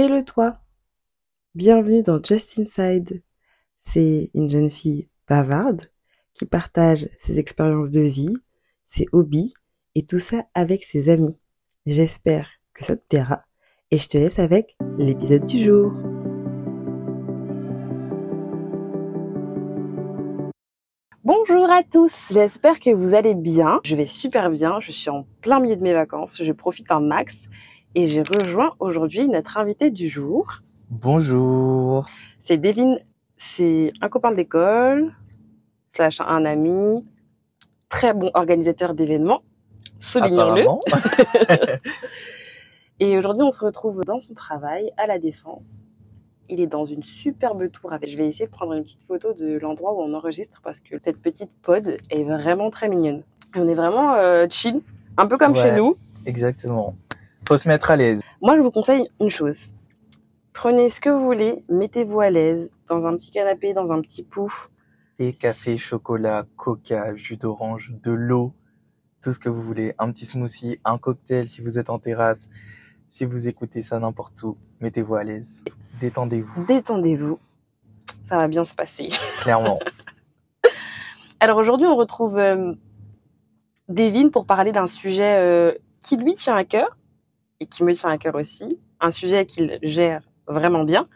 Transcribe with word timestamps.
Et 0.00 0.06
le 0.06 0.24
toi 0.24 0.52
Bienvenue 1.56 2.04
dans 2.04 2.22
Just 2.22 2.56
Inside. 2.56 3.20
C'est 3.80 4.30
une 4.32 4.48
jeune 4.48 4.70
fille 4.70 5.08
bavarde 5.26 5.90
qui 6.34 6.46
partage 6.46 7.08
ses 7.18 7.40
expériences 7.40 7.90
de 7.90 8.02
vie, 8.02 8.36
ses 8.86 9.06
hobbies 9.10 9.54
et 9.96 10.06
tout 10.06 10.20
ça 10.20 10.44
avec 10.54 10.84
ses 10.84 11.08
amis. 11.08 11.36
J'espère 11.84 12.48
que 12.74 12.84
ça 12.84 12.94
te 12.94 13.04
plaira 13.08 13.42
et 13.90 13.98
je 13.98 14.08
te 14.08 14.16
laisse 14.16 14.38
avec 14.38 14.76
l'épisode 14.98 15.46
du 15.46 15.64
jour. 15.64 15.92
Bonjour 21.24 21.68
à 21.70 21.82
tous, 21.82 22.30
j'espère 22.32 22.78
que 22.78 22.94
vous 22.94 23.14
allez 23.14 23.34
bien. 23.34 23.80
Je 23.82 23.96
vais 23.96 24.06
super 24.06 24.48
bien, 24.48 24.78
je 24.78 24.92
suis 24.92 25.10
en 25.10 25.26
plein 25.42 25.58
milieu 25.58 25.74
de 25.74 25.82
mes 25.82 25.92
vacances, 25.92 26.40
je 26.40 26.52
profite 26.52 26.88
un 26.92 27.00
max 27.00 27.47
et 27.94 28.06
j'ai 28.06 28.22
rejoint 28.22 28.74
aujourd'hui 28.78 29.26
notre 29.28 29.58
invité 29.58 29.90
du 29.90 30.08
jour. 30.08 30.46
Bonjour. 30.90 32.06
C'est 32.44 32.56
Devin, 32.56 32.96
c'est 33.36 33.92
un 34.00 34.08
copain 34.08 34.32
d'école, 34.32 35.12
slash 35.94 36.20
un 36.20 36.44
ami, 36.44 37.04
très 37.88 38.14
bon 38.14 38.30
organisateur 38.34 38.94
d'événements, 38.94 39.42
soulignons-le. 40.00 40.64
et 43.00 43.18
aujourd'hui 43.18 43.42
on 43.42 43.50
se 43.50 43.64
retrouve 43.64 44.04
dans 44.04 44.20
son 44.20 44.34
travail 44.34 44.92
à 44.96 45.06
la 45.06 45.18
Défense 45.18 45.88
il 46.48 46.60
est 46.60 46.66
dans 46.66 46.86
une 46.86 47.02
superbe 47.02 47.70
tour. 47.70 47.92
Je 48.06 48.16
vais 48.16 48.28
essayer 48.28 48.46
de 48.46 48.50
prendre 48.50 48.72
une 48.72 48.82
petite 48.82 49.02
photo 49.06 49.32
de 49.34 49.58
l'endroit 49.58 49.94
où 49.94 50.00
on 50.00 50.14
enregistre 50.14 50.60
parce 50.62 50.80
que 50.80 50.96
cette 51.00 51.20
petite 51.20 51.50
pod 51.62 51.98
est 52.10 52.24
vraiment 52.24 52.70
très 52.70 52.88
mignonne. 52.88 53.22
on 53.54 53.68
est 53.68 53.74
vraiment 53.74 54.14
euh, 54.14 54.46
chill, 54.48 54.80
un 55.16 55.26
peu 55.26 55.36
comme 55.36 55.54
chez 55.54 55.72
nous. 55.76 55.96
Exactement. 56.26 56.94
Faut 57.48 57.56
se 57.56 57.66
mettre 57.66 57.90
à 57.90 57.96
l'aise. 57.96 58.20
Moi, 58.42 58.58
je 58.58 58.60
vous 58.60 58.70
conseille 58.70 59.08
une 59.20 59.30
chose. 59.30 59.72
Prenez 60.52 60.90
ce 60.90 61.00
que 61.00 61.08
vous 61.08 61.24
voulez, 61.24 61.64
mettez-vous 61.70 62.20
à 62.20 62.28
l'aise 62.28 62.70
dans 62.90 63.06
un 63.06 63.16
petit 63.16 63.30
canapé, 63.30 63.72
dans 63.72 63.90
un 63.90 64.02
petit 64.02 64.22
pouf. 64.22 64.68
Et 65.18 65.32
café, 65.32 65.78
chocolat, 65.78 66.44
coca, 66.56 67.14
jus 67.14 67.38
d'orange, 67.38 67.94
de 68.02 68.12
l'eau, 68.12 68.52
tout 69.22 69.32
ce 69.32 69.38
que 69.38 69.48
vous 69.48 69.62
voulez. 69.62 69.94
Un 69.98 70.12
petit 70.12 70.26
smoothie, 70.26 70.78
un 70.84 70.98
cocktail 70.98 71.48
si 71.48 71.62
vous 71.62 71.78
êtes 71.78 71.88
en 71.88 71.98
terrasse. 71.98 72.50
Si 73.08 73.24
vous 73.24 73.48
écoutez 73.48 73.82
ça 73.82 73.98
n'importe 73.98 74.42
où, 74.42 74.58
mettez-vous 74.80 75.14
à 75.14 75.24
l'aise. 75.24 75.64
Détendez-vous. 76.00 76.66
Détendez-vous. 76.66 77.38
Ça 78.28 78.36
va 78.36 78.48
bien 78.48 78.66
se 78.66 78.74
passer. 78.74 79.08
Clairement. 79.40 79.78
Alors 81.40 81.56
aujourd'hui, 81.56 81.86
on 81.86 81.96
retrouve 81.96 82.36
euh, 82.36 82.74
Devine 83.88 84.30
pour 84.30 84.44
parler 84.44 84.70
d'un 84.70 84.86
sujet 84.86 85.38
euh, 85.38 85.72
qui 86.02 86.18
lui 86.18 86.34
tient 86.34 86.54
à 86.54 86.64
cœur 86.64 86.97
et 87.60 87.66
qui 87.66 87.84
me 87.84 87.94
tient 87.94 88.10
à 88.10 88.18
cœur 88.18 88.34
aussi. 88.34 88.78
Un 89.00 89.10
sujet 89.10 89.46
qu'il 89.46 89.78
gère 89.82 90.22
vraiment 90.46 90.84
bien. 90.84 91.08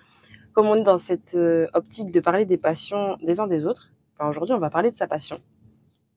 Comme 0.53 0.67
on 0.67 0.75
est 0.77 0.85
dans 0.85 0.99
cette 0.99 1.35
euh, 1.35 1.67
optique 1.73 2.13
de 2.13 2.21
parler 2.21 2.45
des 2.45 2.59
passions 2.59 3.17
des 3.23 3.41
uns 3.41 3.47
des 3.47 3.65
autres, 3.65 3.91
enfin, 4.15 4.29
aujourd'hui, 4.29 4.55
on 4.55 4.59
va 4.59 4.71
parler 4.71 4.91
de 4.91 4.97
sa 4.97 5.07
passion, 5.07 5.41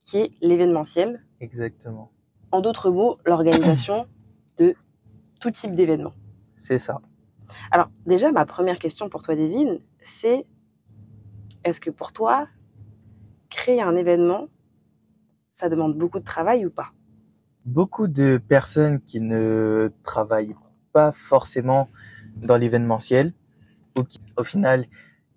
qui 0.04 0.18
est 0.18 0.32
l'événementiel. 0.40 1.24
Exactement. 1.40 2.12
En 2.52 2.60
d'autres 2.60 2.90
mots, 2.90 3.18
l'organisation 3.24 4.06
de 4.58 4.74
tout 5.40 5.50
type 5.50 5.74
d'événements. 5.74 6.14
C'est 6.56 6.78
ça. 6.78 7.00
Alors 7.70 7.88
déjà, 8.06 8.32
ma 8.32 8.44
première 8.44 8.78
question 8.78 9.08
pour 9.08 9.22
toi, 9.22 9.36
Devine, 9.36 9.80
c'est 10.02 10.46
est-ce 11.64 11.80
que 11.80 11.90
pour 11.90 12.12
toi, 12.12 12.46
créer 13.50 13.80
un 13.80 13.96
événement, 13.96 14.48
ça 15.54 15.68
demande 15.68 15.96
beaucoup 15.96 16.18
de 16.18 16.24
travail 16.24 16.66
ou 16.66 16.70
pas? 16.70 16.92
Beaucoup 17.66 18.08
de 18.08 18.38
personnes 18.38 19.00
qui 19.00 19.20
ne 19.20 19.90
travaillent 20.02 20.54
pas 20.92 21.12
forcément 21.12 21.90
dans 22.36 22.56
l'événementiel, 22.56 23.32
ou 23.98 24.04
qui, 24.04 24.20
au 24.36 24.44
final, 24.44 24.86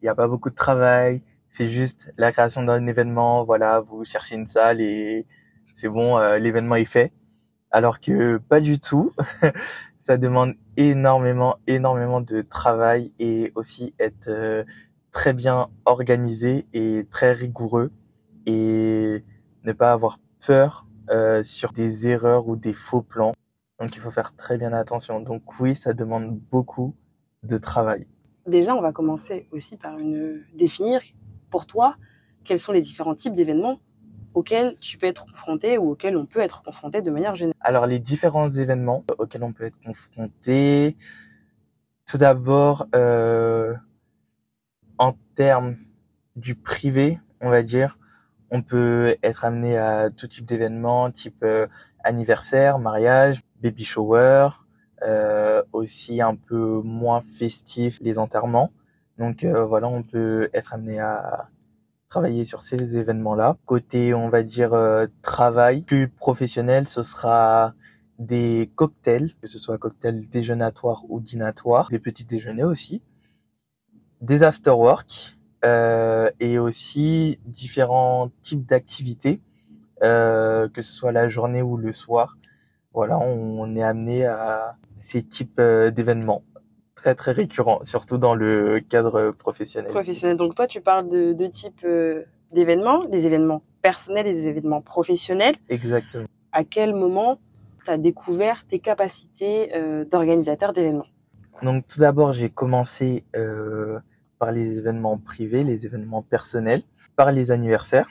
il 0.02 0.05
n'y 0.05 0.09
a 0.09 0.16
pas 0.16 0.27
beaucoup 0.27 0.50
de 0.50 0.55
travail, 0.55 1.23
c'est 1.50 1.69
juste 1.69 2.13
la 2.17 2.31
création 2.31 2.63
d'un 2.63 2.85
événement, 2.88 3.44
voilà, 3.44 3.81
vous 3.81 4.05
cherchez 4.05 4.35
une 4.35 4.47
salle 4.47 4.79
et 4.79 5.25
c'est 5.75 5.90
bon, 5.90 6.17
euh, 6.17 6.38
l'événement 6.38 6.75
est 6.75 6.85
fait. 6.85 7.12
Alors 7.72 8.00
que 8.00 8.38
pas 8.38 8.59
du 8.59 8.79
tout. 8.79 9.11
ça 10.00 10.17
demande 10.17 10.56
énormément, 10.78 11.57
énormément 11.67 12.22
de 12.22 12.41
travail 12.41 13.13
et 13.19 13.51
aussi 13.56 13.94
être 14.00 14.29
euh, 14.29 14.63
très 15.11 15.34
bien 15.34 15.67
organisé 15.85 16.66
et 16.73 17.06
très 17.11 17.34
rigoureux 17.34 17.91
et 18.46 19.23
ne 19.63 19.72
pas 19.73 19.91
avoir 19.91 20.19
peur 20.46 20.88
euh, 21.12 21.44
sur 21.44 21.72
des 21.72 22.08
erreurs 22.08 22.47
ou 22.47 22.56
des 22.56 22.74
faux 22.74 23.02
plans. 23.02 23.34
Donc 23.80 23.96
il 23.96 24.00
faut 24.00 24.12
faire 24.12 24.36
très 24.36 24.58
bien 24.58 24.74
attention. 24.74 25.20
Donc 25.20 25.59
oui, 25.59 25.75
ça 25.75 25.94
demande 25.94 26.38
beaucoup 26.52 26.96
de 27.44 27.58
travail. 27.58 28.08
Déjà, 28.47 28.75
on 28.75 28.81
va 28.81 28.92
commencer 28.92 29.47
aussi 29.52 29.78
par 29.78 29.97
une 30.00 30.44
définir 30.53 31.02
pour 31.50 31.66
toi 31.66 31.96
quels 32.44 32.59
sont 32.59 32.72
les 32.72 32.81
différents 32.81 33.16
types 33.16 33.36
d'événements 33.36 33.80
auxquels 34.34 34.75
tu 34.80 34.97
peux 34.97 35.08
être 35.08 35.25
confronté 35.25 35.78
ou 35.78 35.92
auxquels 35.92 36.16
on 36.18 36.25
peut 36.25 36.40
être 36.40 36.64
confronté 36.64 37.02
de 37.02 37.12
manière 37.12 37.36
générale 37.36 37.58
Alors 37.62 37.88
les 37.88 38.00
différents 38.00 38.50
événements 38.50 39.03
auxquels 39.18 39.44
on 39.44 39.53
peut 39.53 39.66
être 39.66 39.80
confronté, 39.84 40.96
tout 42.06 42.18
d'abord 42.18 42.88
euh, 42.96 43.76
en 44.97 45.14
termes 45.36 45.78
du 46.36 46.56
privé, 46.56 47.20
on 47.41 47.50
va 47.50 47.64
dire, 47.64 47.97
on 48.51 48.61
peut 48.61 49.15
être 49.23 49.45
amené 49.45 49.77
à 49.77 50.09
tout 50.09 50.27
type 50.27 50.45
d'événements, 50.45 51.11
type 51.11 51.43
euh, 51.43 51.67
anniversaire, 52.03 52.79
mariage, 52.79 53.41
baby 53.61 53.83
shower, 53.83 54.49
euh, 55.03 55.61
aussi 55.71 56.21
un 56.21 56.35
peu 56.35 56.81
moins 56.83 57.21
festif 57.37 57.99
les 58.01 58.17
enterrements. 58.17 58.71
Donc 59.17 59.43
euh, 59.43 59.65
voilà, 59.65 59.87
on 59.87 60.03
peut 60.03 60.49
être 60.53 60.73
amené 60.73 60.99
à 60.99 61.49
travailler 62.09 62.43
sur 62.43 62.61
ces 62.61 62.97
événements-là. 62.97 63.57
Côté, 63.65 64.13
on 64.13 64.29
va 64.29 64.43
dire, 64.43 64.73
euh, 64.73 65.07
travail 65.21 65.83
plus 65.83 66.09
professionnel, 66.09 66.87
ce 66.87 67.03
sera 67.03 67.73
des 68.17 68.71
cocktails, 68.75 69.33
que 69.41 69.47
ce 69.47 69.57
soit 69.57 69.77
cocktail 69.77 70.27
déjeunatoire 70.27 71.03
ou 71.07 71.21
dînatoire, 71.21 71.89
des 71.89 71.99
petits 71.99 72.25
déjeuners 72.25 72.63
aussi, 72.63 73.03
des 74.21 74.43
after-work 74.43 75.37
euh, 75.66 76.30
et 76.40 76.59
aussi 76.59 77.40
différents 77.46 78.30
types 78.42 78.66
d'activités, 78.66 79.42
euh, 80.03 80.68
que 80.70 80.81
ce 80.81 80.94
soit 80.94 81.12
la 81.12 81.30
journée 81.30 81.62
ou 81.62 81.78
le 81.78 81.94
soir. 81.94 82.38
Voilà, 82.94 83.18
on 83.20 83.75
est 83.75 83.84
amené 83.84 84.25
à 84.25 84.75
ces 84.96 85.24
types 85.24 85.59
euh, 85.59 85.92
d'événements 85.92 86.44
très 86.96 87.16
très 87.16 87.31
récurrent, 87.31 87.80
surtout 87.84 88.18
dans 88.18 88.36
le 88.36 88.81
cadre 88.81 89.31
professionnel. 89.31 89.92
Professionnel. 89.92 90.36
Donc 90.36 90.56
toi, 90.56 90.68
tu 90.68 90.81
parles 90.81 91.08
de 91.09 91.31
deux 91.31 91.50
types 91.50 91.86
d'événements, 92.52 93.06
des 93.06 93.26
événements 93.26 93.62
personnels 93.81 94.28
et 94.28 94.34
des 94.34 94.47
événements 94.47 94.81
professionnels. 94.81 95.56
Exactement. 95.70 96.28
À 96.52 96.64
quel 96.64 96.94
moment 96.94 97.40
tu 97.86 97.91
as 97.91 97.97
découvert 97.97 98.66
tes 98.68 98.80
capacités 98.80 99.76
euh, 99.76 100.06
d'organisateur 100.06 100.74
d'événements? 100.74 101.08
Donc 101.62 101.88
tout 101.88 102.00
d'abord, 102.00 102.34
j'ai 102.34 102.50
commencé 102.50 103.24
euh, 103.36 104.00
par 104.39 104.51
les 104.51 104.77
événements 104.77 105.17
privés, 105.17 105.63
les 105.63 105.85
événements 105.85 106.23
personnels, 106.23 106.81
par 107.16 107.31
les 107.31 107.51
anniversaires. 107.51 108.07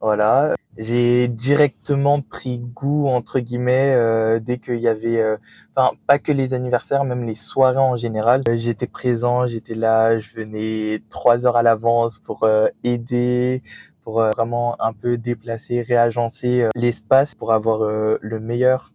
Voilà, 0.00 0.54
j'ai 0.76 1.28
directement 1.28 2.20
pris 2.20 2.58
goût 2.58 3.08
entre 3.08 3.40
guillemets 3.40 3.94
euh, 3.94 4.38
dès 4.40 4.58
qu'il 4.58 4.78
y 4.78 4.88
avait 4.88 5.20
euh, 5.20 5.38
enfin 5.74 5.96
pas 6.06 6.18
que 6.18 6.32
les 6.32 6.52
anniversaires 6.52 7.04
même 7.04 7.24
les 7.24 7.34
soirées 7.34 7.78
en 7.78 7.96
général. 7.96 8.42
Euh, 8.46 8.56
j'étais 8.56 8.86
présent 8.86 9.46
j'étais 9.46 9.74
là 9.74 10.18
je 10.18 10.34
venais 10.34 11.02
trois 11.08 11.46
heures 11.46 11.56
à 11.56 11.62
l'avance 11.62 12.18
pour 12.18 12.46
aider 12.84 13.62
pour 14.02 14.20
vraiment 14.20 14.76
un 14.80 14.92
peu 14.92 15.16
déplacer 15.16 15.80
réagencer 15.80 16.68
l'espace 16.74 17.34
pour 17.34 17.52
avoir 17.52 17.80
le 18.20 18.40
meilleur 18.40 18.92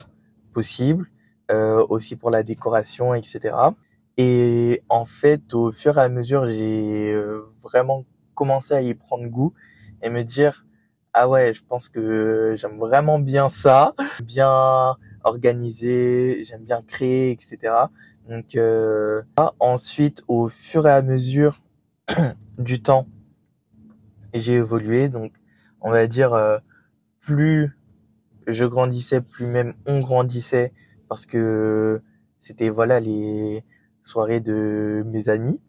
possible 0.53 1.09
aussi 1.89 2.15
pour 2.15 2.29
la 2.29 2.43
décoration 2.43 3.13
etc 3.13 3.55
et 4.17 4.83
en 4.89 5.05
fait 5.05 5.53
au 5.53 5.71
fur 5.71 5.97
et 5.97 6.01
à 6.01 6.09
mesure 6.09 6.45
j'ai 6.45 7.15
vraiment 7.61 8.05
commencé 8.35 8.73
à 8.73 8.81
y 8.81 8.93
prendre 8.93 9.25
goût 9.27 9.53
et 10.01 10.09
me 10.09 10.23
dire 10.23 10.65
ah 11.13 11.27
ouais, 11.27 11.53
je 11.53 11.61
pense 11.63 11.89
que 11.89 12.55
j'aime 12.57 12.77
vraiment 12.77 13.19
bien 13.19 13.49
ça, 13.49 13.93
bien 14.23 14.95
organisé, 15.23 16.43
j'aime 16.45 16.63
bien 16.63 16.81
créer, 16.81 17.31
etc. 17.31 17.73
Donc 18.29 18.55
euh, 18.55 19.21
ensuite, 19.59 20.23
au 20.27 20.47
fur 20.47 20.87
et 20.87 20.91
à 20.91 21.01
mesure 21.01 21.61
du 22.57 22.81
temps, 22.81 23.07
j'ai 24.33 24.53
évolué. 24.53 25.09
Donc 25.09 25.33
on 25.81 25.91
va 25.91 26.07
dire 26.07 26.33
euh, 26.33 26.59
plus 27.19 27.77
je 28.47 28.65
grandissais, 28.65 29.21
plus 29.21 29.47
même 29.47 29.73
on 29.85 29.99
grandissait 29.99 30.73
parce 31.09 31.25
que 31.25 32.01
c'était 32.37 32.69
voilà 32.69 32.99
les 32.99 33.63
soirées 34.01 34.39
de 34.39 35.03
mes 35.07 35.29
amis. 35.29 35.59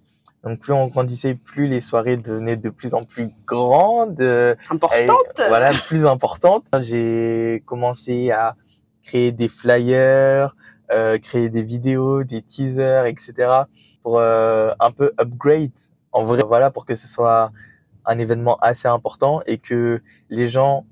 Donc 0.44 0.58
plus 0.58 0.72
on 0.72 0.88
grandissait, 0.88 1.34
plus 1.34 1.68
les 1.68 1.80
soirées 1.80 2.16
devenaient 2.16 2.56
de 2.56 2.68
plus 2.68 2.94
en 2.94 3.04
plus 3.04 3.30
grandes, 3.46 4.20
importantes. 4.68 5.40
voilà, 5.48 5.70
plus 5.86 6.04
importantes. 6.04 6.64
J'ai 6.80 7.62
commencé 7.64 8.32
à 8.32 8.56
créer 9.04 9.30
des 9.30 9.48
flyers, 9.48 10.56
euh, 10.90 11.18
créer 11.18 11.48
des 11.48 11.62
vidéos, 11.62 12.24
des 12.24 12.42
teasers, 12.42 13.06
etc. 13.06 13.34
pour 14.02 14.18
euh, 14.18 14.72
un 14.80 14.90
peu 14.90 15.12
upgrade 15.20 15.70
en 16.10 16.24
vrai, 16.24 16.42
voilà, 16.46 16.70
pour 16.70 16.84
que 16.84 16.94
ce 16.94 17.08
soit 17.08 17.52
un 18.04 18.18
événement 18.18 18.56
assez 18.56 18.88
important 18.88 19.40
et 19.46 19.58
que 19.58 20.02
les 20.28 20.48
gens 20.48 20.84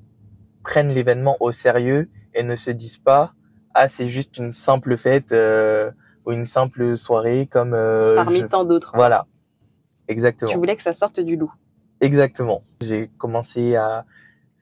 prennent 0.62 0.92
l'événement 0.92 1.36
au 1.40 1.52
sérieux 1.52 2.08
et 2.34 2.42
ne 2.42 2.56
se 2.56 2.70
disent 2.70 2.98
pas 2.98 3.34
ah 3.74 3.88
c'est 3.88 4.08
juste 4.08 4.36
une 4.38 4.50
simple 4.50 4.96
fête 4.96 5.32
euh, 5.32 5.90
ou 6.30 6.32
une 6.32 6.44
simple 6.44 6.96
soirée 6.96 7.46
comme 7.50 7.74
euh, 7.74 8.14
Parmi 8.16 8.40
je- 8.40 8.46
tant 8.46 8.64
d'autres. 8.64 8.92
voilà 8.94 9.26
exactement 10.08 10.52
Tu 10.52 10.58
voulais 10.58 10.76
que 10.76 10.82
ça 10.82 10.94
sorte 10.94 11.20
du 11.20 11.36
loup. 11.36 11.52
Exactement. 12.00 12.62
J'ai 12.80 13.08
commencé 13.18 13.76
à 13.76 14.04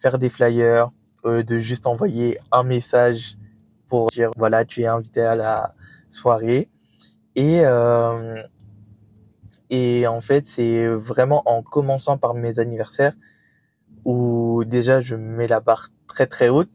faire 0.01 0.19
des 0.19 0.29
flyers, 0.29 0.91
euh, 1.25 1.43
de 1.43 1.59
juste 1.61 1.87
envoyer 1.87 2.39
un 2.53 2.63
message 2.65 3.37
pour 3.89 4.09
dire 4.09 4.31
voilà 4.37 4.65
tu 4.65 4.83
es 4.83 4.87
invité 4.87 5.21
à 5.23 5.35
la 5.35 5.75
soirée 6.11 6.69
et 7.37 7.61
euh, 7.65 8.43
et 9.71 10.07
en 10.07 10.21
fait 10.21 10.45
c'est 10.47 10.87
vraiment 10.89 11.43
en 11.47 11.63
commençant 11.63 12.19
par 12.19 12.35
mes 12.35 12.59
anniversaires 12.59 13.15
où 14.05 14.65
déjà 14.67 15.01
je 15.01 15.15
mets 15.17 15.47
la 15.47 15.61
barre 15.61 15.89
très 16.07 16.27
très 16.27 16.49
haute 16.49 16.69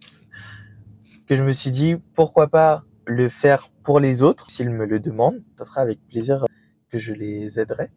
que 1.27 1.35
je 1.35 1.43
me 1.43 1.51
suis 1.51 1.71
dit 1.71 1.95
pourquoi 2.15 2.47
pas 2.47 2.83
le 3.05 3.29
faire 3.29 3.69
pour 3.83 3.99
les 3.99 4.23
autres 4.23 4.49
s'ils 4.49 4.69
me 4.69 4.85
le 4.85 4.99
demandent 4.99 5.41
ça 5.55 5.65
sera 5.65 5.81
avec 5.81 5.99
plaisir 6.07 6.45
que 6.89 6.97
je 6.97 7.13
les 7.13 7.59
aiderai 7.59 7.89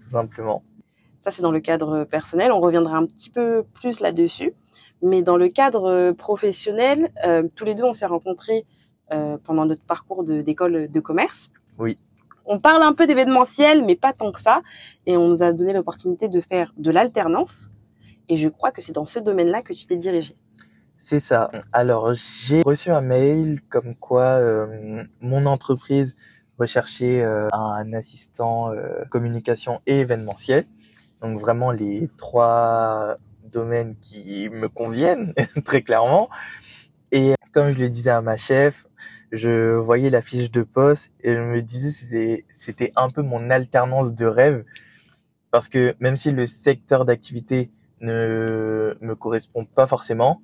tout 0.00 0.06
simplement 0.06 0.62
Ça, 1.22 1.30
c'est 1.30 1.42
dans 1.42 1.52
le 1.52 1.60
cadre 1.60 2.04
personnel. 2.04 2.52
On 2.52 2.60
reviendra 2.60 2.96
un 2.98 3.06
petit 3.06 3.30
peu 3.30 3.64
plus 3.72 4.00
là-dessus. 4.00 4.52
Mais 5.02 5.22
dans 5.22 5.36
le 5.38 5.48
cadre 5.48 6.12
professionnel, 6.12 7.10
euh, 7.24 7.48
tous 7.56 7.64
les 7.64 7.74
deux, 7.74 7.84
on 7.84 7.92
s'est 7.94 8.06
rencontrés 8.06 8.66
euh, 9.12 9.38
pendant 9.42 9.64
notre 9.64 9.82
parcours 9.82 10.24
de- 10.24 10.42
d'école 10.42 10.90
de, 10.90 11.00
commerce. 11.00 11.50
Oui. 11.78 11.96
On 12.44 12.58
parle 12.58 12.82
un 12.82 12.92
peu 12.92 13.06
d'événementiel, 13.06 13.84
mais 13.86 13.96
pas 13.96 14.12
tant 14.12 14.32
que 14.32 14.40
ça. 14.40 14.60
Et 15.06 15.16
on 15.16 15.28
nous 15.28 15.42
a 15.42 15.52
donné 15.52 15.72
l'opportunité 15.72 16.28
de 16.28 16.40
faire 16.42 16.72
de 16.76 16.90
l'alternance. 16.90 17.70
Et 18.28 18.36
je 18.36 18.48
crois 18.48 18.70
que 18.70 18.82
c'est 18.82 18.92
dans 18.92 19.06
ce 19.06 19.18
domaine-là 19.18 19.62
que 19.62 19.72
tu 19.72 19.86
t'es 19.86 19.96
dirigé. 19.96 20.36
C'est 20.96 21.20
ça. 21.20 21.50
Alors, 21.72 22.14
j'ai 22.14 22.62
reçu 22.62 22.90
un 22.90 23.00
mail 23.00 23.60
comme 23.68 23.94
quoi 23.94 24.22
euh, 24.22 25.04
mon 25.20 25.46
entreprise 25.46 26.16
recherchait 26.58 27.22
euh, 27.22 27.48
un 27.52 27.92
assistant 27.92 28.70
euh, 28.72 29.04
communication 29.10 29.80
et 29.86 30.00
événementiel. 30.00 30.66
Donc 31.20 31.40
vraiment 31.40 31.70
les 31.70 32.08
trois 32.16 33.16
domaines 33.50 33.96
qui 34.00 34.48
me 34.50 34.68
conviennent 34.68 35.34
très 35.64 35.82
clairement. 35.82 36.28
Et 37.12 37.34
comme 37.52 37.70
je 37.70 37.78
le 37.78 37.88
disais 37.88 38.10
à 38.10 38.20
ma 38.20 38.36
chef, 38.36 38.86
je 39.32 39.74
voyais 39.74 40.10
la 40.10 40.22
fiche 40.22 40.50
de 40.50 40.62
poste 40.62 41.12
et 41.20 41.34
je 41.34 41.40
me 41.40 41.60
disais 41.62 41.90
c'était 41.90 42.44
c'était 42.48 42.92
un 42.96 43.10
peu 43.10 43.22
mon 43.22 43.50
alternance 43.50 44.14
de 44.14 44.26
rêve 44.26 44.64
parce 45.50 45.68
que 45.68 45.94
même 46.00 46.16
si 46.16 46.30
le 46.30 46.46
secteur 46.46 47.04
d'activité 47.04 47.70
ne 48.00 48.96
me 49.00 49.14
correspond 49.14 49.64
pas 49.64 49.86
forcément, 49.86 50.42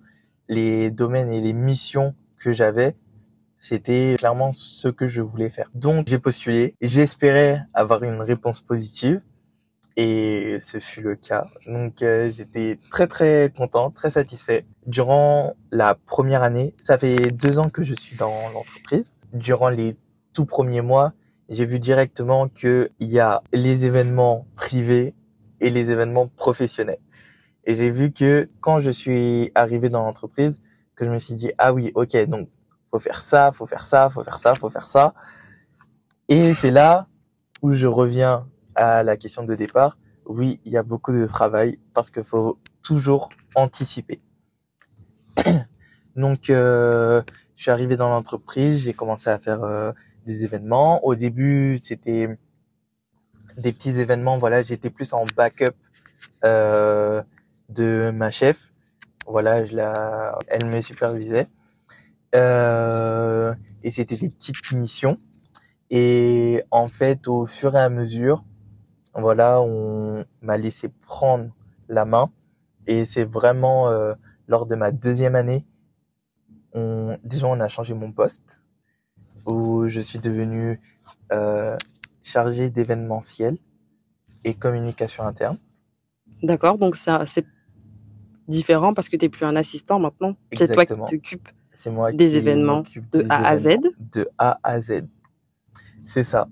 les 0.50 0.90
domaines 0.90 1.30
et 1.30 1.40
les 1.40 1.54
missions 1.54 2.14
que 2.36 2.52
j'avais, 2.52 2.96
c'était 3.60 4.16
clairement 4.18 4.52
ce 4.52 4.88
que 4.88 5.06
je 5.06 5.22
voulais 5.22 5.48
faire. 5.48 5.70
Donc 5.74 6.08
j'ai 6.08 6.18
postulé, 6.18 6.74
j'espérais 6.82 7.62
avoir 7.72 8.02
une 8.02 8.20
réponse 8.20 8.60
positive 8.60 9.22
et 9.96 10.58
ce 10.60 10.80
fut 10.80 11.02
le 11.02 11.14
cas. 11.14 11.46
Donc 11.66 12.02
euh, 12.02 12.30
j'étais 12.32 12.78
très 12.90 13.06
très 13.06 13.52
content, 13.56 13.90
très 13.90 14.10
satisfait. 14.10 14.66
Durant 14.86 15.54
la 15.70 15.94
première 15.94 16.42
année, 16.42 16.74
ça 16.76 16.98
fait 16.98 17.30
deux 17.30 17.58
ans 17.58 17.68
que 17.68 17.84
je 17.84 17.94
suis 17.94 18.16
dans 18.16 18.34
l'entreprise. 18.52 19.12
Durant 19.32 19.68
les 19.68 19.96
tout 20.32 20.46
premiers 20.46 20.80
mois, 20.82 21.12
j'ai 21.48 21.64
vu 21.64 21.78
directement 21.78 22.48
qu'il 22.48 22.90
y 22.98 23.20
a 23.20 23.42
les 23.52 23.86
événements 23.86 24.46
privés 24.56 25.14
et 25.60 25.70
les 25.70 25.90
événements 25.90 26.28
professionnels. 26.28 26.98
Et 27.64 27.74
j'ai 27.74 27.90
vu 27.90 28.12
que 28.12 28.48
quand 28.60 28.80
je 28.80 28.90
suis 28.90 29.50
arrivé 29.54 29.88
dans 29.88 30.02
l'entreprise, 30.02 30.60
que 30.96 31.04
je 31.04 31.10
me 31.10 31.18
suis 31.18 31.34
dit, 31.34 31.52
ah 31.58 31.72
oui, 31.72 31.92
ok, 31.94 32.16
donc 32.26 32.48
faut 32.90 32.98
faire 32.98 33.22
ça, 33.22 33.52
faut 33.52 33.66
faire 33.66 33.84
ça, 33.84 34.10
faut 34.10 34.24
faire 34.24 34.38
ça, 34.38 34.54
faut 34.54 34.70
faire 34.70 34.86
ça. 34.86 35.14
Et 36.28 36.54
c'est 36.54 36.70
là 36.70 37.08
où 37.62 37.72
je 37.72 37.86
reviens 37.86 38.48
à 38.74 39.02
la 39.02 39.16
question 39.16 39.44
de 39.44 39.54
départ. 39.54 39.98
Oui, 40.26 40.60
il 40.64 40.72
y 40.72 40.76
a 40.76 40.82
beaucoup 40.82 41.12
de 41.12 41.26
travail 41.26 41.78
parce 41.94 42.10
qu'il 42.10 42.24
faut 42.24 42.58
toujours 42.82 43.30
anticiper. 43.54 44.20
donc, 46.16 46.50
euh, 46.50 47.22
je 47.56 47.62
suis 47.62 47.70
arrivé 47.70 47.96
dans 47.96 48.08
l'entreprise, 48.08 48.78
j'ai 48.78 48.94
commencé 48.94 49.28
à 49.28 49.38
faire 49.38 49.62
euh, 49.64 49.92
des 50.26 50.44
événements. 50.44 51.04
Au 51.04 51.14
début, 51.14 51.78
c'était 51.78 52.38
des 53.56 53.72
petits 53.72 54.00
événements. 54.00 54.38
Voilà, 54.38 54.62
j'étais 54.62 54.90
plus 54.90 55.12
en 55.12 55.24
backup 55.36 55.74
euh, 56.44 57.22
de 57.70 58.10
ma 58.14 58.30
chef. 58.30 58.72
Voilà, 59.26 59.62
elle 60.48 60.66
me 60.66 60.80
supervisait. 60.80 61.48
Euh, 62.34 63.54
et 63.82 63.90
c'était 63.90 64.16
des 64.16 64.28
petites 64.28 64.72
missions. 64.72 65.16
Et 65.90 66.62
en 66.70 66.88
fait, 66.88 67.26
au 67.26 67.46
fur 67.46 67.74
et 67.74 67.80
à 67.80 67.88
mesure, 67.88 68.44
voilà, 69.14 69.60
on 69.60 70.24
m'a 70.40 70.56
laissé 70.56 70.88
prendre 70.88 71.50
la 71.88 72.04
main. 72.04 72.30
Et 72.86 73.04
c'est 73.04 73.24
vraiment 73.24 73.88
euh, 73.88 74.14
lors 74.46 74.66
de 74.66 74.74
ma 74.74 74.92
deuxième 74.92 75.34
année, 75.34 75.66
on, 76.72 77.18
déjà 77.24 77.46
on 77.46 77.60
a 77.60 77.68
changé 77.68 77.94
mon 77.94 78.12
poste, 78.12 78.62
où 79.46 79.88
je 79.88 80.00
suis 80.00 80.18
devenu 80.18 80.80
euh, 81.32 81.76
chargé 82.22 82.70
d'événementiel 82.70 83.58
et 84.44 84.54
communication 84.54 85.24
interne. 85.24 85.58
D'accord, 86.42 86.78
donc 86.78 86.96
ça 86.96 87.24
c'est 87.26 87.44
différent 88.50 88.92
parce 88.92 89.08
que 89.08 89.16
tu 89.16 89.24
n'es 89.24 89.28
plus 89.30 89.46
un 89.46 89.56
assistant 89.56 89.98
maintenant. 89.98 90.36
C'est 90.56 90.72
toi 90.72 90.84
qui 90.84 90.94
t'occupes 90.94 91.48
Des 92.14 92.36
événements 92.36 92.82
de 93.12 93.20
des 93.22 93.30
A 93.30 93.46
à 93.46 93.56
Z. 93.56 93.78
De 94.12 94.28
A 94.36 94.58
à 94.62 94.80
Z. 94.80 95.04
C'est 96.06 96.24
ça. 96.24 96.48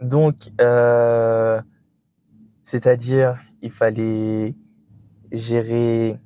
Donc, 0.00 0.50
euh, 0.60 1.60
c'est-à-dire, 2.64 3.40
il 3.62 3.70
fallait 3.70 4.54
gérer 5.32 6.18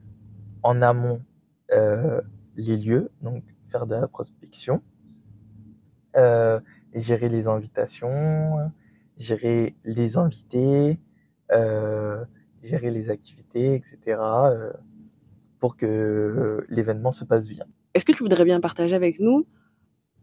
en 0.62 0.82
amont 0.82 1.22
euh, 1.72 2.20
les 2.56 2.76
lieux, 2.76 3.10
donc 3.22 3.42
faire 3.70 3.86
de 3.86 3.94
la 3.94 4.08
prospection, 4.08 4.82
euh, 6.16 6.60
gérer 6.94 7.28
les 7.28 7.46
invitations, 7.46 8.70
gérer 9.16 9.74
les 9.84 10.18
invités, 10.18 10.98
gérer 11.50 12.90
les 12.90 13.10
activités, 13.10 13.74
etc. 13.74 14.18
euh, 15.62 15.68
pour 15.68 15.76
que 15.76 16.66
l'événement 16.68 17.10
se 17.12 17.24
passe 17.24 17.48
bien. 17.48 17.64
Est-ce 17.94 18.04
que 18.04 18.12
tu 18.12 18.22
voudrais 18.22 18.44
bien 18.44 18.60
partager 18.60 18.96
avec 18.96 19.20
nous, 19.20 19.46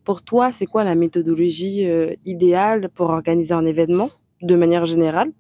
pour 0.04 0.22
toi, 0.22 0.52
c'est 0.52 0.66
quoi 0.66 0.84
la 0.84 0.96
méthodologie 0.96 1.86
euh, 1.90 2.16
idéale 2.26 2.90
pour 2.90 3.10
organiser 3.10 3.54
un 3.54 3.66
événement 3.66 4.10
de 4.42 4.56
manière 4.56 4.86
générale? 4.86 5.32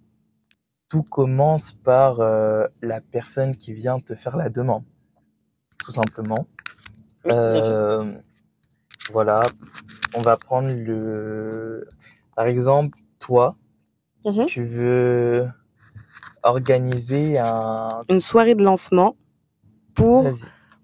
Tout 0.89 1.03
commence 1.03 1.73
par 1.73 2.19
euh, 2.19 2.65
la 2.81 3.01
personne 3.01 3.55
qui 3.55 3.73
vient 3.73 3.99
te 3.99 4.15
faire 4.15 4.37
la 4.37 4.49
demande, 4.49 4.83
tout 5.77 5.91
simplement. 5.91 6.47
Oui. 7.25 7.31
Euh, 7.33 8.13
voilà, 9.11 9.41
on 10.15 10.21
va 10.21 10.37
prendre 10.37 10.69
le, 10.73 11.87
par 12.35 12.47
exemple, 12.47 12.97
toi, 13.19 13.55
Mhm. 14.25 14.45
tu 14.47 14.65
veux 14.65 15.47
organiser 16.43 17.39
un, 17.39 17.87
Une 18.09 18.19
soirée 18.19 18.55
de 18.55 18.63
lancement 18.63 19.15
pour 19.95 20.25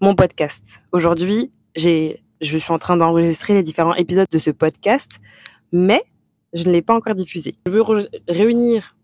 mon 0.00 0.14
podcast. 0.14 0.82
Aujourd'hui, 0.92 1.50
j'ai, 1.74 2.22
je 2.40 2.58
suis 2.58 2.72
en 2.72 2.78
train 2.78 2.96
d'enregistrer 2.96 3.54
les 3.54 3.62
différents 3.62 3.94
épisodes 3.94 4.28
de 4.30 4.38
ce 4.38 4.50
podcast, 4.50 5.20
mais 5.72 6.04
je 6.52 6.66
ne 6.66 6.72
l'ai 6.72 6.82
pas 6.82 6.94
encore 6.94 7.14
diffusé. 7.14 7.54
Je 7.66 7.72
veux 7.72 7.82
réunir 8.28 8.96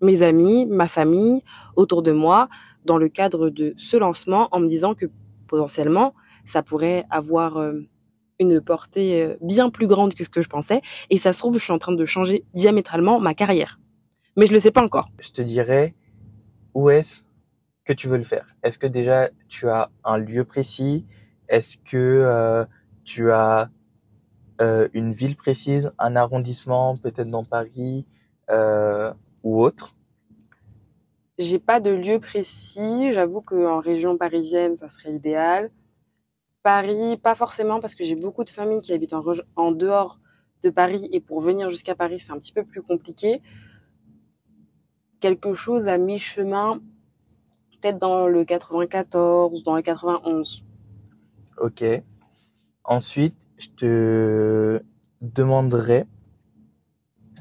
mes 0.00 0.22
amis, 0.22 0.66
ma 0.66 0.88
famille 0.88 1.42
autour 1.76 2.02
de 2.02 2.12
moi 2.12 2.48
dans 2.84 2.98
le 2.98 3.08
cadre 3.08 3.50
de 3.50 3.74
ce 3.76 3.96
lancement 3.96 4.48
en 4.52 4.60
me 4.60 4.68
disant 4.68 4.94
que 4.94 5.06
potentiellement 5.46 6.14
ça 6.46 6.62
pourrait 6.62 7.06
avoir 7.10 7.56
euh, 7.56 7.80
une 8.38 8.60
portée 8.60 9.22
euh, 9.22 9.36
bien 9.40 9.70
plus 9.70 9.86
grande 9.86 10.14
que 10.14 10.24
ce 10.24 10.28
que 10.28 10.42
je 10.42 10.48
pensais 10.48 10.82
et 11.08 11.16
ça 11.16 11.32
se 11.32 11.38
trouve 11.38 11.58
je 11.58 11.64
suis 11.64 11.72
en 11.72 11.78
train 11.78 11.92
de 11.92 12.04
changer 12.04 12.44
diamétralement 12.54 13.20
ma 13.20 13.34
carrière. 13.34 13.80
Mais 14.36 14.46
je 14.46 14.52
le 14.52 14.60
sais 14.60 14.72
pas 14.72 14.82
encore. 14.82 15.08
je 15.20 15.30
te 15.30 15.42
dirais 15.42 15.94
où 16.74 16.90
est-ce 16.90 17.22
que 17.84 17.92
tu 17.92 18.08
veux 18.08 18.16
le 18.16 18.24
faire. 18.24 18.46
Est-ce 18.62 18.78
que 18.78 18.86
déjà 18.86 19.30
tu 19.48 19.68
as 19.68 19.90
un 20.04 20.18
lieu 20.18 20.44
précis? 20.44 21.04
Est-ce 21.48 21.76
que 21.78 21.96
euh, 21.96 22.64
tu 23.04 23.30
as 23.30 23.70
euh, 24.60 24.88
une 24.94 25.12
ville 25.12 25.36
précise, 25.36 25.92
un 25.98 26.16
arrondissement, 26.16 26.96
peut-être 26.96 27.28
dans 27.28 27.44
Paris 27.44 28.06
euh, 28.50 29.12
ou 29.42 29.62
autre? 29.62 29.96
J'ai 31.38 31.58
pas 31.58 31.80
de 31.80 31.90
lieu 31.90 32.20
précis. 32.20 33.12
J'avoue 33.12 33.42
qu'en 33.42 33.80
région 33.80 34.16
parisienne, 34.16 34.76
ça 34.76 34.88
serait 34.88 35.12
idéal. 35.12 35.70
Paris, 36.62 37.18
pas 37.18 37.34
forcément 37.34 37.80
parce 37.80 37.94
que 37.94 38.04
j'ai 38.04 38.14
beaucoup 38.14 38.44
de 38.44 38.50
familles 38.50 38.80
qui 38.80 38.94
habitent 38.94 39.12
en, 39.12 39.24
en 39.56 39.72
dehors 39.72 40.18
de 40.62 40.70
Paris 40.70 41.08
et 41.12 41.20
pour 41.20 41.40
venir 41.40 41.68
jusqu'à 41.68 41.94
Paris, 41.94 42.20
c'est 42.20 42.32
un 42.32 42.38
petit 42.38 42.52
peu 42.52 42.64
plus 42.64 42.82
compliqué. 42.82 43.42
Quelque 45.20 45.52
chose 45.52 45.88
à 45.88 45.98
mi-chemin, 45.98 46.80
peut-être 47.84 47.98
dans 47.98 48.26
le 48.26 48.44
94, 48.44 49.62
dans 49.62 49.76
le 49.76 49.82
91. 49.82 50.64
Ok. 51.58 51.84
Ensuite, 52.84 53.46
je 53.58 53.68
te 53.68 54.82
demanderai, 55.20 56.06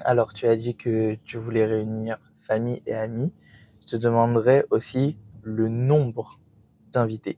alors 0.02 0.34
tu 0.34 0.48
as 0.48 0.58
dit 0.58 0.76
que 0.76 1.16
tu 1.24 1.38
voulais 1.38 1.66
réunir 1.66 2.18
famille 2.42 2.82
et 2.86 2.94
amis, 2.94 3.34
je 3.82 3.88
te 3.88 3.96
demanderai 3.96 4.66
aussi 4.70 5.18
le 5.44 5.70
nombre 5.70 6.40
d'invités. 6.92 7.38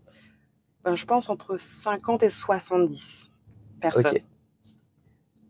Ben, 0.84 0.96
je 0.96 1.06
pense 1.06 1.30
entre 1.30 1.58
50 1.58 2.24
et 2.24 2.30
70 2.32 3.30
personnes. 3.82 4.12
Ok. 4.16 4.24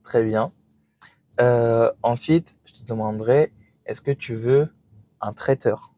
Très 0.03 0.25
bien. 0.25 0.51
Euh, 1.39 1.89
ensuite, 2.03 2.57
je 2.65 2.73
te 2.73 2.85
demanderai, 2.85 3.53
est-ce 3.85 4.01
que 4.01 4.11
tu 4.11 4.35
veux 4.35 4.73
un 5.21 5.31
traiteur? 5.31 5.94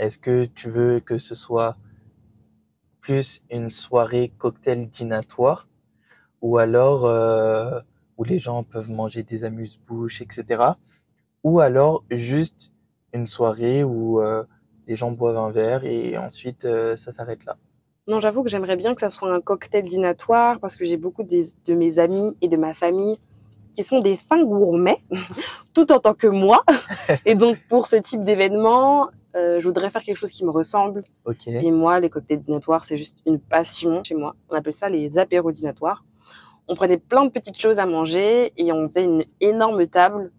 Est-ce 0.00 0.18
que 0.18 0.46
tu 0.46 0.70
veux 0.70 0.98
que 0.98 1.18
ce 1.18 1.34
soit 1.34 1.76
plus 3.02 3.42
une 3.50 3.70
soirée 3.70 4.32
cocktail 4.38 4.88
dînatoire 4.88 5.68
ou 6.40 6.56
alors 6.56 7.04
euh, 7.04 7.78
où 8.16 8.24
les 8.24 8.38
gens 8.38 8.62
peuvent 8.62 8.90
manger 8.90 9.22
des 9.22 9.44
amuse-bouches, 9.44 10.22
etc. 10.22 10.62
Ou 11.44 11.60
alors 11.60 12.02
juste 12.10 12.72
une 13.12 13.26
soirée 13.26 13.84
où 13.84 14.22
euh, 14.22 14.42
les 14.86 14.96
gens 14.96 15.10
boivent 15.10 15.36
un 15.36 15.50
verre 15.50 15.84
et 15.84 16.16
ensuite 16.16 16.66
ça 16.96 17.12
s'arrête 17.12 17.44
là? 17.44 17.58
Non, 18.06 18.20
j'avoue 18.20 18.42
que 18.42 18.48
j'aimerais 18.48 18.76
bien 18.76 18.94
que 18.94 19.02
ça 19.02 19.10
soit 19.10 19.32
un 19.32 19.42
cocktail 19.42 19.84
dînatoire 19.84 20.58
parce 20.60 20.76
que 20.76 20.86
j'ai 20.86 20.96
beaucoup 20.96 21.22
de 21.24 21.74
mes 21.74 21.98
amis 21.98 22.34
et 22.40 22.48
de 22.48 22.56
ma 22.56 22.72
famille 22.72 23.18
qui 23.74 23.84
sont 23.84 24.00
des 24.00 24.16
fins 24.16 24.42
gourmets, 24.42 25.02
tout 25.74 25.92
en 25.92 26.00
tant 26.00 26.14
que 26.14 26.26
moi. 26.26 26.64
et 27.26 27.34
donc, 27.34 27.58
pour 27.68 27.86
ce 27.86 27.96
type 27.96 28.24
d'événement, 28.24 29.10
euh, 29.36 29.60
je 29.60 29.66
voudrais 29.66 29.90
faire 29.90 30.02
quelque 30.02 30.16
chose 30.16 30.30
qui 30.30 30.44
me 30.44 30.50
ressemble. 30.50 31.04
Et 31.46 31.70
moi, 31.70 32.00
les 32.00 32.10
cocktails 32.10 32.40
dînatoires, 32.40 32.84
c'est 32.84 32.96
juste 32.96 33.22
une 33.26 33.38
passion 33.38 34.02
chez 34.04 34.14
moi. 34.14 34.34
On 34.48 34.54
appelle 34.54 34.72
ça 34.72 34.88
les 34.88 35.18
apéros 35.18 35.52
dînatoires. 35.52 36.04
On 36.68 36.74
prenait 36.74 36.98
plein 36.98 37.24
de 37.24 37.30
petites 37.30 37.60
choses 37.60 37.78
à 37.78 37.86
manger 37.86 38.52
et 38.56 38.72
on 38.72 38.88
faisait 38.88 39.04
une 39.04 39.24
énorme 39.40 39.86
table 39.86 40.30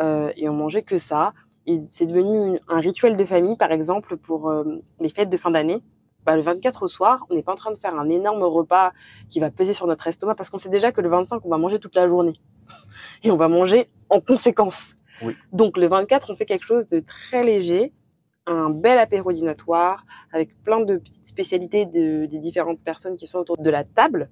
euh, 0.00 0.32
et 0.36 0.48
on 0.48 0.54
mangeait 0.54 0.82
que 0.82 0.98
ça. 0.98 1.32
Et 1.66 1.80
c'est 1.90 2.06
devenu 2.06 2.60
un 2.68 2.80
rituel 2.80 3.16
de 3.16 3.24
famille, 3.24 3.56
par 3.56 3.72
exemple, 3.72 4.16
pour 4.16 4.48
euh, 4.48 4.82
les 5.00 5.08
fêtes 5.08 5.30
de 5.30 5.36
fin 5.36 5.50
d'année 5.50 5.82
bah, 6.26 6.34
le 6.34 6.42
24 6.42 6.82
au 6.82 6.88
soir, 6.88 7.24
on 7.30 7.36
n'est 7.36 7.42
pas 7.44 7.52
en 7.52 7.56
train 7.56 7.70
de 7.70 7.78
faire 7.78 7.94
un 7.94 8.10
énorme 8.10 8.42
repas 8.42 8.92
qui 9.30 9.38
va 9.38 9.50
peser 9.50 9.72
sur 9.72 9.86
notre 9.86 10.08
estomac 10.08 10.34
parce 10.34 10.50
qu'on 10.50 10.58
sait 10.58 10.68
déjà 10.68 10.90
que 10.90 11.00
le 11.00 11.08
25, 11.08 11.40
on 11.44 11.48
va 11.48 11.56
manger 11.56 11.78
toute 11.78 11.94
la 11.94 12.08
journée. 12.08 12.34
Et 13.22 13.30
on 13.30 13.36
va 13.36 13.46
manger 13.46 13.88
en 14.10 14.20
conséquence. 14.20 14.96
Donc 15.52 15.76
le 15.76 15.86
24, 15.86 16.30
on 16.30 16.36
fait 16.36 16.44
quelque 16.44 16.66
chose 16.66 16.88
de 16.88 16.98
très 16.98 17.44
léger, 17.44 17.92
un 18.46 18.70
bel 18.70 18.98
apéro 18.98 19.32
dînatoire 19.32 20.06
avec 20.32 20.56
plein 20.62 20.80
de 20.80 20.98
petites 20.98 21.26
spécialités 21.26 21.86
de, 21.86 22.26
des 22.26 22.38
différentes 22.38 22.80
personnes 22.80 23.16
qui 23.16 23.26
sont 23.26 23.38
autour 23.38 23.58
de 23.58 23.70
la 23.70 23.84
table. 23.84 24.30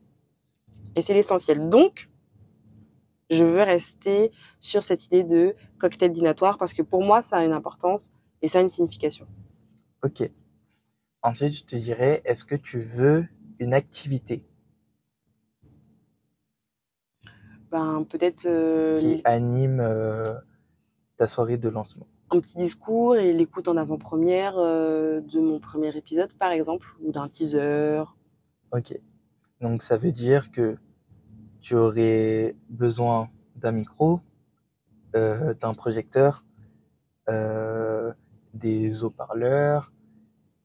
Et 0.96 1.02
c'est 1.02 1.14
l'essentiel. 1.14 1.68
Donc, 1.68 2.08
je 3.30 3.42
veux 3.42 3.62
rester 3.62 4.30
sur 4.60 4.84
cette 4.84 5.06
idée 5.06 5.24
de 5.24 5.54
cocktail 5.78 6.12
dînatoire 6.12 6.58
parce 6.58 6.72
que 6.72 6.82
pour 6.82 7.02
moi, 7.02 7.22
ça 7.22 7.38
a 7.38 7.44
une 7.44 7.52
importance 7.52 8.12
et 8.42 8.48
ça 8.48 8.58
a 8.58 8.62
une 8.62 8.68
signification. 8.68 9.26
Ok. 10.02 10.30
Ensuite, 11.22 11.54
je 11.54 11.64
te 11.64 11.76
dirais, 11.76 12.20
est-ce 12.24 12.44
que 12.44 12.54
tu 12.54 12.78
veux 12.78 13.26
une 13.58 13.74
activité? 13.74 14.44
Ben, 17.70 18.06
peut-être 18.08 18.46
euh, 18.46 18.94
qui 18.94 19.20
anime 19.24 19.80
euh, 19.80 20.34
ta 21.16 21.26
soirée 21.26 21.56
de 21.56 21.68
lancement. 21.68 22.06
Un 22.34 22.40
petit 22.40 22.56
discours 22.56 23.16
et 23.16 23.32
l'écoute 23.32 23.68
en 23.68 23.76
avant-première 23.76 24.54
euh, 24.58 25.20
de 25.20 25.38
mon 25.38 25.60
premier 25.60 25.96
épisode, 25.96 26.32
par 26.34 26.50
exemple, 26.50 26.86
ou 27.00 27.12
d'un 27.12 27.28
teaser. 27.28 28.02
Ok. 28.72 28.98
Donc 29.60 29.82
ça 29.82 29.96
veut 29.96 30.10
dire 30.10 30.50
que 30.50 30.76
tu 31.60 31.76
aurais 31.76 32.56
besoin 32.68 33.30
d'un 33.54 33.70
micro, 33.72 34.20
d'un 35.12 35.74
projecteur, 35.74 36.44
des 38.54 39.04
haut-parleurs, 39.04 39.92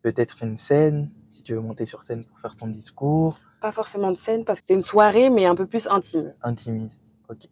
peut-être 0.02 0.44
une 0.44 0.58
scène, 0.58 1.12
si 1.30 1.44
tu 1.44 1.54
veux 1.54 1.60
monter 1.60 1.86
sur 1.86 2.02
scène 2.02 2.26
pour 2.26 2.40
faire 2.40 2.56
ton 2.56 2.68
discours. 2.68 3.40
Pas 3.62 3.72
forcément 3.72 4.10
de 4.12 4.18
scène, 4.18 4.44
parce 4.44 4.60
que 4.60 4.66
c'est 4.70 4.74
une 4.74 4.82
soirée, 4.84 5.30
mais 5.30 5.46
un 5.46 5.56
peu 5.56 5.68
plus 5.68 5.88
intime. 5.88 6.34
Intimise, 6.42 7.02
ok. 7.30 7.48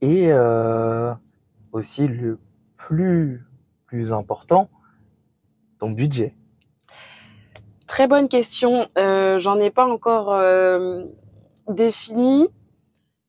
Et 0.00 0.32
euh, 0.32 1.14
aussi 1.70 2.08
le 2.08 2.40
plus, 2.86 3.46
plus 3.86 4.12
important, 4.12 4.68
ton 5.78 5.90
budget. 5.90 6.34
Très 7.86 8.08
bonne 8.08 8.28
question. 8.28 8.88
Euh, 8.98 9.38
J'en 9.38 9.58
ai 9.58 9.70
pas 9.70 9.86
encore 9.86 10.32
euh, 10.32 11.04
défini. 11.68 12.48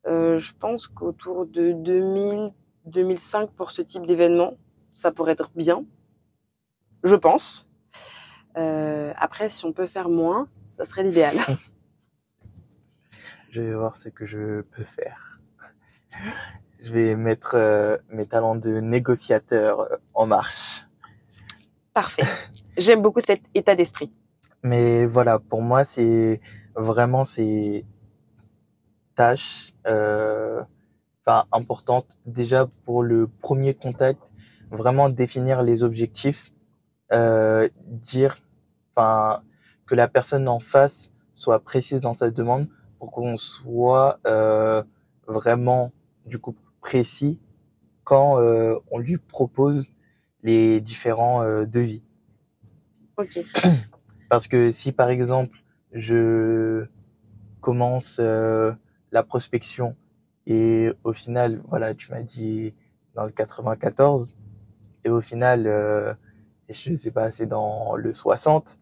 Euh, 0.07 0.39
je 0.39 0.53
pense 0.59 0.87
qu'autour 0.87 1.45
de 1.45 1.73
2000, 1.73 2.51
2005 2.85 3.51
pour 3.51 3.71
ce 3.71 3.83
type 3.83 4.05
d'événement, 4.05 4.57
ça 4.95 5.11
pourrait 5.11 5.33
être 5.33 5.51
bien. 5.55 5.85
Je 7.03 7.15
pense. 7.15 7.67
Après, 8.55 9.49
si 9.49 9.65
on 9.65 9.73
peut 9.73 9.87
faire 9.87 10.09
moins, 10.09 10.47
ça 10.71 10.85
serait 10.85 11.03
l'idéal. 11.03 11.35
je 13.49 13.61
vais 13.61 13.73
voir 13.73 13.95
ce 13.95 14.09
que 14.09 14.25
je 14.25 14.61
peux 14.61 14.83
faire. 14.83 15.39
Je 16.83 16.93
vais 16.93 17.15
mettre 17.15 17.55
euh, 17.55 17.97
mes 18.09 18.25
talents 18.25 18.55
de 18.55 18.79
négociateur 18.81 19.79
euh, 19.79 19.95
en 20.13 20.27
marche. 20.27 20.85
Parfait. 21.93 22.23
J'aime 22.77 23.01
beaucoup 23.01 23.21
cet 23.21 23.41
état 23.55 23.73
d'esprit. 23.73 24.11
Mais 24.63 25.05
voilà, 25.05 25.39
pour 25.39 25.61
moi, 25.61 25.85
c'est 25.85 26.41
vraiment 26.75 27.23
ces 27.23 27.85
tâches 29.15 29.73
euh, 29.87 30.61
enfin, 31.25 31.45
importantes. 31.53 32.17
Déjà, 32.25 32.67
pour 32.85 33.01
le 33.01 33.27
premier 33.27 33.73
contact, 33.73 34.33
vraiment 34.71 35.07
définir 35.07 35.61
les 35.61 35.83
objectifs, 35.83 36.51
euh, 37.13 37.69
dire 37.87 38.37
enfin 38.95 39.41
que 39.85 39.95
la 39.95 40.07
personne 40.07 40.47
en 40.47 40.59
face 40.59 41.11
soit 41.35 41.59
précise 41.59 41.99
dans 41.99 42.13
sa 42.13 42.29
demande 42.31 42.67
pour 42.99 43.11
qu'on 43.11 43.37
soit 43.37 44.19
euh, 44.27 44.83
vraiment 45.27 45.91
du 46.25 46.39
coup 46.39 46.55
précis 46.83 47.39
quand 48.03 48.39
euh, 48.39 48.77
on 48.91 48.99
lui 48.99 49.17
propose 49.17 49.89
les 50.43 50.81
différents 50.81 51.41
euh, 51.41 51.65
devis. 51.65 52.03
Ok. 53.17 53.39
Parce 54.29 54.47
que 54.47 54.71
si 54.71 54.91
par 54.91 55.09
exemple 55.09 55.57
je 55.91 56.85
commence 57.61 58.17
euh, 58.19 58.73
la 59.11 59.23
prospection 59.23 59.95
et 60.45 60.91
au 61.03 61.13
final 61.13 61.61
voilà 61.69 61.93
tu 61.93 62.11
m'as 62.11 62.21
dit 62.21 62.73
dans 63.15 63.25
le 63.25 63.31
94 63.31 64.35
et 65.05 65.09
au 65.09 65.21
final 65.21 66.17
je 66.69 66.93
sais 66.95 67.11
pas 67.11 67.31
c'est 67.31 67.45
dans 67.45 67.95
le 67.95 68.13
60 68.13 68.77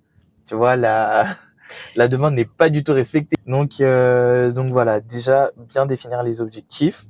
tu 0.51 0.55
vois, 0.55 0.75
la, 0.75 1.27
la 1.95 2.07
demande 2.09 2.35
n'est 2.35 2.43
pas 2.43 2.69
du 2.69 2.83
tout 2.83 2.91
respectée. 2.93 3.37
Donc, 3.47 3.77
donc 3.79 4.71
voilà, 4.71 4.99
déjà 4.99 5.51
bien 5.69 5.85
définir 5.85 6.23
les 6.23 6.41
objectifs. 6.41 7.07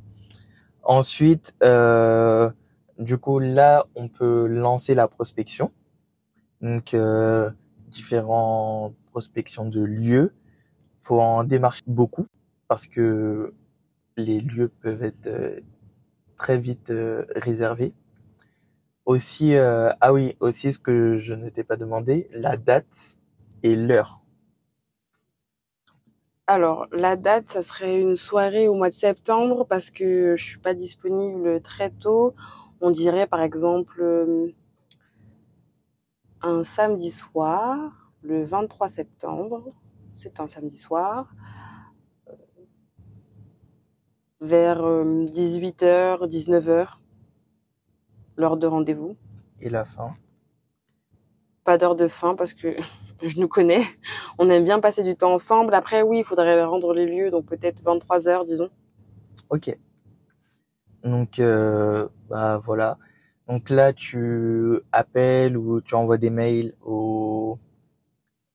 Ensuite, 0.84 1.56
euh, 1.64 2.50
du 2.98 3.18
coup, 3.18 3.40
là, 3.40 3.86
on 3.96 4.08
peut 4.08 4.48
lancer 4.48 4.96
la 4.96 5.08
prospection. 5.08 5.72
Donc, 6.62 6.94
euh, 6.94 7.52
différentes 7.88 8.96
prospections 9.12 9.66
de 9.66 9.82
lieux. 9.82 10.34
Faut 11.04 11.22
en 11.22 11.44
démarcher 11.44 11.84
beaucoup 11.88 12.28
parce 12.68 12.88
que 12.88 13.54
les 14.18 14.40
lieux 14.40 14.70
peuvent 14.70 15.04
être 15.04 15.28
euh, 15.28 15.60
très 16.38 16.58
vite 16.58 16.92
euh, 16.92 17.26
réservés. 17.36 17.94
Aussi, 19.06 19.56
ah 19.58 20.14
oui, 20.14 20.36
aussi 20.40 20.72
ce 20.72 20.80
que 20.80 21.18
je 21.18 21.34
ne 21.34 21.50
t'ai 21.50 21.64
pas 21.64 21.76
demandé, 21.76 22.30
la 22.32 22.56
date 22.56 23.18
et 23.64 23.76
l'heure 23.76 24.21
Alors, 26.54 26.86
la 26.92 27.16
date, 27.16 27.48
ça 27.48 27.62
serait 27.62 28.02
une 28.02 28.18
soirée 28.18 28.68
au 28.68 28.74
mois 28.74 28.90
de 28.90 28.94
septembre 28.94 29.66
parce 29.66 29.90
que 29.90 30.36
je 30.36 30.44
suis 30.44 30.60
pas 30.60 30.74
disponible 30.74 31.62
très 31.62 31.92
tôt. 31.92 32.36
On 32.82 32.92
dirait 32.92 33.26
par 33.26 33.42
exemple 33.42 34.02
euh, 34.02 34.54
un 36.42 36.64
samedi 36.64 37.10
soir, 37.10 38.12
le 38.22 38.44
23 38.44 38.90
septembre. 38.90 39.74
C'est 40.12 40.42
un 40.42 40.50
samedi 40.50 40.76
soir. 40.76 41.34
Euh, 42.28 42.34
vers 44.42 44.82
18h, 44.82 45.86
euh, 45.86 46.28
19h, 46.28 46.98
l'heure 48.36 48.58
de 48.58 48.68
rendez-vous. 48.68 49.16
Et 49.62 49.70
la 49.70 49.86
fin? 49.86 50.18
Pas 51.64 51.78
d'heure 51.78 51.96
de 51.96 52.10
fin 52.10 52.36
parce 52.36 52.54
que 52.54 52.76
je 53.24 53.40
nous 53.40 53.48
connais. 53.48 53.84
On 54.40 54.50
aime 54.50 54.64
bien 54.64 54.80
passer 54.80 55.04
du 55.04 55.16
temps 55.16 55.34
ensemble. 55.34 55.74
Après, 55.74 56.02
oui, 56.02 56.20
il 56.20 56.24
faudrait 56.24 56.64
rendre 56.64 56.94
les 56.94 57.06
lieux, 57.06 57.32
donc 57.32 57.46
peut-être 57.46 57.82
23 57.82 58.28
heures, 58.28 58.46
disons. 58.46 58.70
Ok. 59.50 59.76
Donc, 61.04 61.40
euh, 61.40 62.08
bah 62.30 62.60
voilà. 62.64 62.98
Donc 63.48 63.70
là, 63.70 63.92
tu 63.92 64.80
appelles 64.92 65.58
ou 65.58 65.82
tu 65.82 65.96
envoies 65.96 66.18
des 66.18 66.30
mails 66.30 66.74
au, 66.82 67.60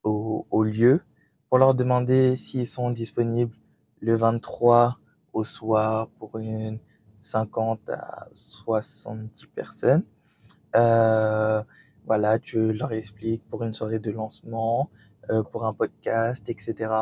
au, 0.04 0.62
lieu 0.62 1.02
pour 1.48 1.58
leur 1.58 1.74
demander 1.74 2.36
s'ils 2.36 2.66
sont 2.66 2.90
disponibles 2.90 3.54
le 4.00 4.16
23 4.16 4.98
au 5.32 5.44
soir 5.44 6.08
pour 6.18 6.38
une 6.38 6.78
50 7.20 7.90
à 7.90 8.28
70 8.32 9.46
personnes. 9.48 10.04
Euh, 10.76 11.62
voilà, 12.06 12.38
tu 12.38 12.72
leur 12.72 12.92
expliques 12.92 13.42
pour 13.50 13.64
une 13.64 13.72
soirée 13.72 13.98
de 13.98 14.10
lancement, 14.10 14.90
euh, 15.30 15.42
pour 15.42 15.66
un 15.66 15.74
podcast, 15.74 16.48
etc. 16.48 16.92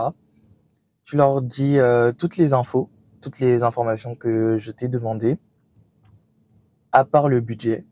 Tu 1.04 1.16
leur 1.16 1.42
dis 1.42 1.78
euh, 1.78 2.12
toutes 2.12 2.38
les 2.38 2.54
infos, 2.54 2.90
toutes 3.20 3.38
les 3.38 3.62
informations 3.62 4.16
que 4.16 4.58
je 4.58 4.70
t'ai 4.70 4.88
demandées, 4.88 5.38
à 6.90 7.04
part 7.04 7.28
le 7.28 7.40
budget. 7.40 7.84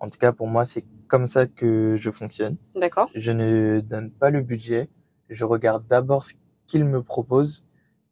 En 0.00 0.08
tout 0.08 0.18
cas, 0.18 0.32
pour 0.32 0.46
moi, 0.46 0.64
c'est 0.64 0.84
comme 1.06 1.26
ça 1.26 1.46
que 1.46 1.96
je 1.96 2.10
fonctionne. 2.10 2.56
D'accord. 2.74 3.10
Je 3.14 3.32
ne 3.32 3.80
donne 3.80 4.10
pas 4.10 4.30
le 4.30 4.40
budget. 4.40 4.88
Je 5.28 5.44
regarde 5.44 5.86
d'abord 5.86 6.24
ce 6.24 6.34
qu'ils 6.66 6.84
me 6.84 7.02
proposent 7.02 7.66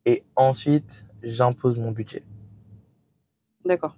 et 0.04 0.24
ensuite 0.34 1.06
j'impose 1.22 1.78
mon 1.78 1.90
budget. 1.90 2.24
D'accord. 3.64 3.96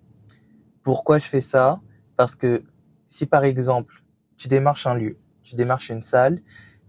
Pourquoi 0.82 1.18
je 1.18 1.26
fais 1.26 1.40
ça? 1.40 1.80
Parce 2.16 2.34
que 2.34 2.62
si 3.08 3.26
par 3.26 3.44
exemple 3.44 4.02
tu 4.38 4.48
démarches 4.48 4.86
un 4.86 4.94
lieu, 4.94 5.18
tu 5.42 5.54
démarches 5.56 5.90
une 5.90 6.02
salle 6.02 6.40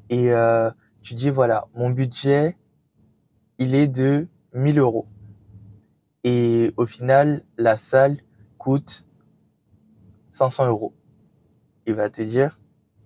et 0.10 0.32
euh, 0.32 0.72
tu 1.01 1.13
dis 1.15 1.29
voilà 1.29 1.68
mon 1.75 1.89
budget 1.89 2.58
il 3.58 3.75
est 3.75 3.88
de 3.88 4.27
1000 4.53 4.79
euros 4.79 5.08
et 6.24 6.74
au 6.77 6.86
final 6.86 7.44
la 7.58 7.75
salle 7.75 8.18
coûte 8.58 9.06
500 10.32 10.68
euros. 10.68 10.94
Il 11.86 11.96
va 11.96 12.10
te 12.10 12.22
dire 12.22 12.58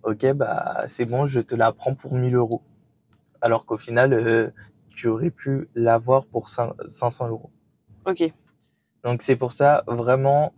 ok 0.04 0.34
bah 0.34 0.86
c'est 0.88 1.06
bon 1.06 1.26
je 1.26 1.40
te 1.40 1.56
la 1.56 1.72
prends 1.72 1.96
pour 1.96 2.14
1000 2.14 2.36
euros 2.36 2.62
alors 3.42 3.66
qu'au 3.66 3.78
final 3.78 4.14
euh, 4.14 4.52
tu 4.96 5.08
aurais 5.08 5.32
pu 5.32 5.70
l'avoir 5.76 6.26
pour 6.26 6.50
500 6.50 7.28
euros. 7.28 7.52
Ok. 8.06 8.24
Donc 9.04 9.22
c'est 9.22 9.36
pour 9.36 9.52
ça 9.52 9.84
vraiment, 9.88 10.54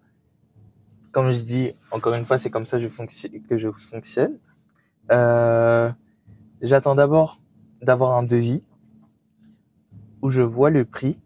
comme 1.15 1.31
je 1.31 1.39
dis 1.39 1.71
encore 1.91 2.13
une 2.13 2.25
fois, 2.25 2.37
c'est 2.39 2.49
comme 2.49 2.65
ça 2.65 2.77
que 2.77 3.57
je 3.57 3.71
fonctionne. 3.71 4.37
Euh, 5.13 5.89
J'attends 6.61 6.95
d'abord 6.95 7.39
d'avoir 7.81 8.17
un 8.17 8.23
devis 8.23 8.65
où 10.21 10.29
je 10.29 10.41
vois 10.41 10.69
le 10.71 10.83
prix 10.83 11.17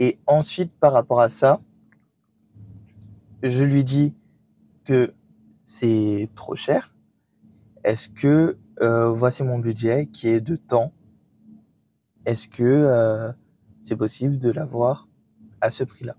et 0.00 0.18
ensuite 0.26 0.70
par 0.70 0.92
rapport 0.92 1.22
à 1.22 1.30
ça, 1.30 1.62
je 3.42 3.64
lui 3.64 3.84
dis 3.84 4.14
que 4.84 5.14
c'est 5.62 6.28
trop 6.34 6.54
cher. 6.54 6.94
Est-ce 7.84 8.10
que 8.10 8.58
euh, 8.82 9.08
voici 9.08 9.42
mon 9.42 9.58
budget 9.58 10.08
qui 10.08 10.28
est 10.28 10.42
de 10.42 10.56
temps 10.56 10.92
Est-ce 12.26 12.48
que 12.48 12.62
euh, 12.62 13.32
c'est 13.82 13.96
possible 13.96 14.38
de 14.38 14.50
l'avoir 14.50 15.08
à 15.62 15.70
ce 15.70 15.84
prix-là? 15.84 16.16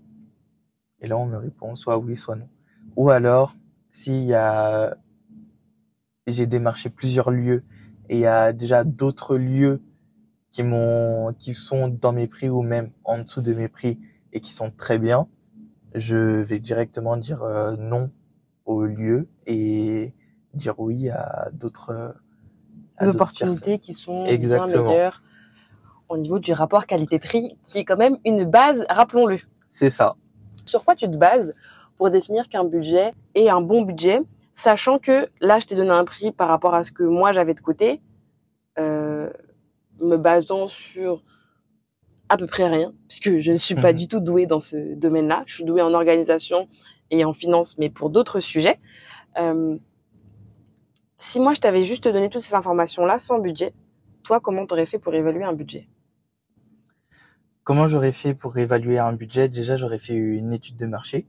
Et 0.99 1.07
là, 1.07 1.15
on 1.15 1.27
me 1.27 1.37
répond 1.37 1.75
soit 1.75 1.99
oui, 1.99 2.17
soit 2.17 2.37
non. 2.37 2.49
Ou 2.97 3.11
alors, 3.11 3.55
s'il 3.91 4.23
y 4.23 4.33
a, 4.33 4.97
j'ai 6.25 6.47
démarché 6.47 6.89
plusieurs 6.89 7.29
lieux 7.29 7.63
et 8.09 8.17
il 8.17 8.21
y 8.21 8.25
a 8.25 8.53
déjà 8.53 8.83
d'autres 8.83 9.37
lieux 9.37 9.83
qui 10.51 10.63
m'ont, 10.63 11.33
qui 11.37 11.53
sont 11.53 11.87
dans 11.87 12.11
mes 12.11 12.27
prix 12.27 12.49
ou 12.49 12.63
même 12.63 12.89
en 13.03 13.19
dessous 13.19 13.41
de 13.41 13.53
mes 13.53 13.67
prix 13.67 13.99
et 14.33 14.41
qui 14.41 14.51
sont 14.51 14.71
très 14.71 14.97
bien, 14.97 15.27
je 15.93 16.41
vais 16.41 16.59
directement 16.59 17.17
dire 17.17 17.43
euh, 17.43 17.75
non 17.77 18.09
au 18.65 18.83
lieu 18.83 19.29
et 19.45 20.15
dire 20.55 20.79
oui 20.79 21.09
à 21.09 21.51
d'autres 21.53 22.15
opportunités 22.99 23.77
qui 23.77 23.93
sont 23.93 24.25
Exactement. 24.25 24.83
bien 24.83 24.91
meilleures 24.91 25.21
au 26.09 26.17
niveau 26.17 26.39
du 26.39 26.53
rapport 26.53 26.87
qualité-prix, 26.87 27.57
qui 27.63 27.77
est 27.77 27.85
quand 27.85 27.97
même 27.97 28.17
une 28.25 28.45
base, 28.45 28.85
rappelons-le. 28.89 29.39
C'est 29.67 29.89
ça. 29.89 30.15
Sur 30.65 30.83
quoi 30.83 30.95
tu 30.95 31.05
te 31.05 31.15
bases 31.15 31.53
pour 31.97 32.09
définir 32.09 32.47
qu'un 32.49 32.63
budget 32.63 33.13
est 33.35 33.49
un 33.49 33.61
bon 33.61 33.81
budget, 33.81 34.21
sachant 34.53 34.99
que 34.99 35.29
là, 35.41 35.59
je 35.59 35.67
t'ai 35.67 35.75
donné 35.75 35.89
un 35.91 36.05
prix 36.05 36.31
par 36.31 36.47
rapport 36.47 36.73
à 36.75 36.83
ce 36.83 36.91
que 36.91 37.03
moi 37.03 37.31
j'avais 37.31 37.53
de 37.53 37.61
côté, 37.61 38.01
euh, 38.79 39.29
me 40.01 40.17
basant 40.17 40.67
sur 40.67 41.23
à 42.29 42.37
peu 42.37 42.45
près 42.45 42.67
rien, 42.67 42.93
puisque 43.07 43.37
je 43.39 43.51
ne 43.51 43.57
suis 43.57 43.75
pas 43.75 43.93
Mhm. 43.93 43.97
du 43.99 44.07
tout 44.07 44.19
douée 44.19 44.45
dans 44.45 44.59
ce 44.59 44.95
domaine-là. 44.95 45.43
Je 45.45 45.55
suis 45.55 45.63
douée 45.63 45.81
en 45.81 45.93
organisation 45.93 46.67
et 47.09 47.23
en 47.23 47.33
finance, 47.33 47.77
mais 47.77 47.89
pour 47.89 48.09
d'autres 48.09 48.39
sujets. 48.41 48.79
Euh, 49.39 49.77
si 51.19 51.39
moi 51.39 51.53
je 51.53 51.61
t'avais 51.61 51.83
juste 51.83 52.03
donné 52.03 52.29
toutes 52.29 52.41
ces 52.41 52.53
informations-là 52.53 53.17
sans 53.19 53.39
budget, 53.39 53.73
toi, 54.23 54.39
comment 54.39 54.65
t'aurais 54.67 54.85
fait 54.85 54.99
pour 54.99 55.13
évaluer 55.15 55.43
un 55.45 55.53
budget? 55.53 55.87
Comment 57.63 57.87
j'aurais 57.87 58.11
fait 58.11 58.33
pour 58.33 58.57
évaluer 58.57 58.97
un 58.99 59.13
budget? 59.13 59.49
Déjà, 59.49 59.75
j'aurais 59.77 59.99
fait 59.99 60.15
une 60.15 60.53
étude 60.53 60.77
de 60.77 60.85
marché. 60.85 61.25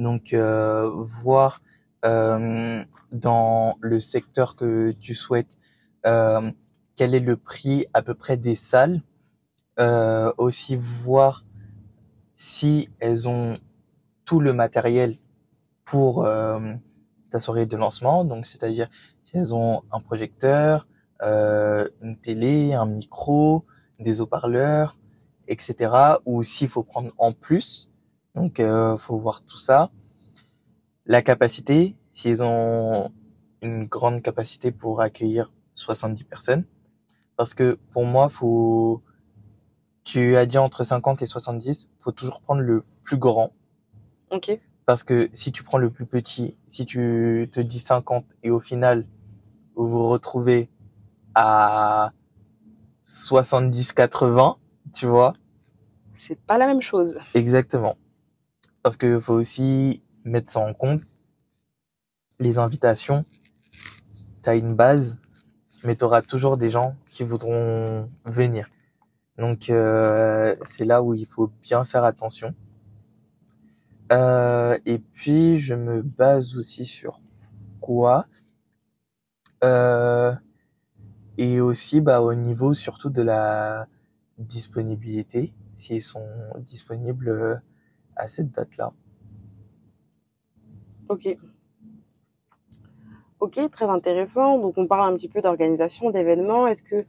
Donc, 0.00 0.32
euh, 0.32 0.90
voir 0.90 1.62
euh, 2.04 2.82
dans 3.12 3.76
le 3.80 4.00
secteur 4.00 4.56
que 4.56 4.92
tu 4.92 5.14
souhaites 5.14 5.58
euh, 6.06 6.50
quel 6.96 7.14
est 7.14 7.20
le 7.20 7.36
prix 7.36 7.86
à 7.92 8.02
peu 8.02 8.14
près 8.14 8.36
des 8.36 8.54
salles. 8.54 9.02
Aussi 10.36 10.76
voir 10.76 11.46
si 12.36 12.90
elles 12.98 13.26
ont 13.30 13.58
tout 14.26 14.40
le 14.40 14.52
matériel 14.52 15.16
pour 15.86 16.28
ta 17.30 17.40
soirée 17.40 17.64
de 17.64 17.76
lancement. 17.78 18.26
Donc, 18.26 18.44
c'est-à-dire 18.44 18.88
si 19.22 19.38
elles 19.38 19.54
ont 19.54 19.82
un 19.90 20.00
projecteur, 20.00 20.86
euh, 21.22 21.86
une 22.02 22.16
télé, 22.18 22.72
un 22.72 22.86
micro, 22.86 23.64
des 23.98 24.20
haut-parleurs, 24.20 24.98
etc. 25.48 25.92
Ou 26.26 26.42
s'il 26.42 26.68
faut 26.68 26.82
prendre 26.82 27.12
en 27.18 27.32
plus. 27.32 27.89
Donc, 28.34 28.60
euh, 28.60 28.96
faut 28.96 29.18
voir 29.18 29.42
tout 29.42 29.58
ça. 29.58 29.90
La 31.06 31.22
capacité, 31.22 31.96
s'ils 32.12 32.42
ont 32.42 33.10
une 33.62 33.86
grande 33.86 34.22
capacité 34.22 34.70
pour 34.72 35.00
accueillir 35.00 35.52
70 35.74 36.24
personnes. 36.24 36.64
Parce 37.36 37.54
que 37.54 37.78
pour 37.92 38.04
moi, 38.04 38.28
faut, 38.28 39.02
tu 40.04 40.36
as 40.36 40.46
dit 40.46 40.58
entre 40.58 40.84
50 40.84 41.22
et 41.22 41.26
70, 41.26 41.88
faut 41.98 42.12
toujours 42.12 42.40
prendre 42.40 42.60
le 42.60 42.84
plus 43.02 43.16
grand. 43.16 43.52
Ok. 44.30 44.58
Parce 44.86 45.04
que 45.04 45.28
si 45.32 45.52
tu 45.52 45.62
prends 45.62 45.78
le 45.78 45.90
plus 45.90 46.06
petit, 46.06 46.56
si 46.66 46.84
tu 46.84 47.48
te 47.52 47.60
dis 47.60 47.78
50 47.78 48.24
et 48.42 48.50
au 48.50 48.60
final, 48.60 49.06
vous 49.74 49.88
vous 49.88 50.08
retrouvez 50.08 50.68
à 51.34 52.12
70, 53.04 53.92
80, 53.92 54.56
tu 54.92 55.06
vois, 55.06 55.34
C'est 56.18 56.38
pas 56.38 56.58
la 56.58 56.66
même 56.66 56.82
chose. 56.82 57.16
Exactement. 57.34 57.96
Parce 58.82 58.96
que 58.96 59.18
faut 59.20 59.34
aussi 59.34 60.02
mettre 60.24 60.50
ça 60.50 60.60
en 60.60 60.74
compte. 60.74 61.02
Les 62.38 62.58
invitations, 62.58 63.24
tu 64.42 64.48
as 64.48 64.54
une 64.54 64.74
base, 64.74 65.18
mais 65.84 65.96
tu 65.96 66.04
auras 66.04 66.22
toujours 66.22 66.56
des 66.56 66.70
gens 66.70 66.96
qui 67.06 67.22
voudront 67.22 68.08
venir. 68.24 68.68
Donc 69.38 69.70
euh, 69.70 70.54
c'est 70.62 70.84
là 70.84 71.02
où 71.02 71.14
il 71.14 71.26
faut 71.26 71.50
bien 71.62 71.84
faire 71.84 72.04
attention. 72.04 72.54
Euh, 74.12 74.76
et 74.86 74.98
puis 74.98 75.58
je 75.58 75.74
me 75.74 76.02
base 76.02 76.56
aussi 76.56 76.84
sur 76.84 77.20
quoi? 77.80 78.26
Euh, 79.62 80.34
et 81.38 81.60
aussi 81.60 82.00
bah, 82.00 82.20
au 82.20 82.34
niveau 82.34 82.74
surtout 82.74 83.10
de 83.10 83.22
la 83.22 83.86
disponibilité, 84.38 85.54
s'ils 85.74 86.02
sont 86.02 86.26
disponibles 86.58 87.28
euh, 87.28 87.56
à 88.16 88.26
cette 88.26 88.50
date-là. 88.50 88.92
Ok. 91.08 91.36
Ok, 93.40 93.58
très 93.70 93.86
intéressant. 93.86 94.58
Donc 94.58 94.74
on 94.76 94.86
parle 94.86 95.12
un 95.12 95.16
petit 95.16 95.28
peu 95.28 95.40
d'organisation 95.40 96.10
d'événements. 96.10 96.66
Est-ce 96.66 96.82
que 96.82 97.06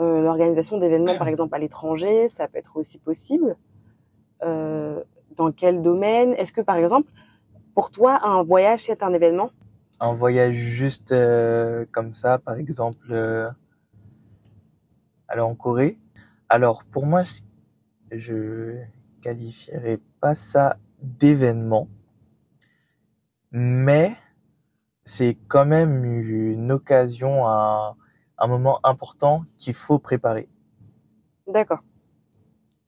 euh, 0.00 0.22
l'organisation 0.22 0.78
d'événements, 0.78 1.16
par 1.16 1.28
exemple 1.28 1.54
à 1.54 1.58
l'étranger, 1.58 2.28
ça 2.28 2.48
peut 2.48 2.58
être 2.58 2.76
aussi 2.76 2.98
possible? 2.98 3.56
Euh, 4.42 5.02
Dans 5.36 5.52
quel 5.52 5.82
domaine? 5.82 6.32
Est-ce 6.34 6.52
que 6.52 6.62
par 6.62 6.76
exemple, 6.76 7.10
pour 7.74 7.90
toi, 7.90 8.26
un 8.26 8.42
voyage 8.42 8.84
c'est 8.84 9.02
un 9.02 9.12
événement? 9.12 9.50
Un 10.00 10.14
voyage 10.14 10.54
juste 10.54 11.12
euh, 11.12 11.84
comme 11.92 12.14
ça, 12.14 12.38
par 12.38 12.56
exemple, 12.56 13.12
aller 15.28 15.40
en 15.42 15.54
Corée? 15.54 15.98
Alors 16.48 16.84
pour 16.84 17.04
moi, 17.04 17.22
je 18.10 18.80
qualifierais 19.20 20.00
pas 20.24 20.34
ça 20.34 20.78
d'événement, 21.02 21.86
mais 23.52 24.16
c'est 25.04 25.36
quand 25.48 25.66
même 25.66 26.02
une 26.02 26.72
occasion, 26.72 27.46
un, 27.46 27.94
un 28.38 28.46
moment 28.46 28.80
important 28.84 29.44
qu'il 29.58 29.74
faut 29.74 29.98
préparer. 29.98 30.48
D'accord. 31.46 31.80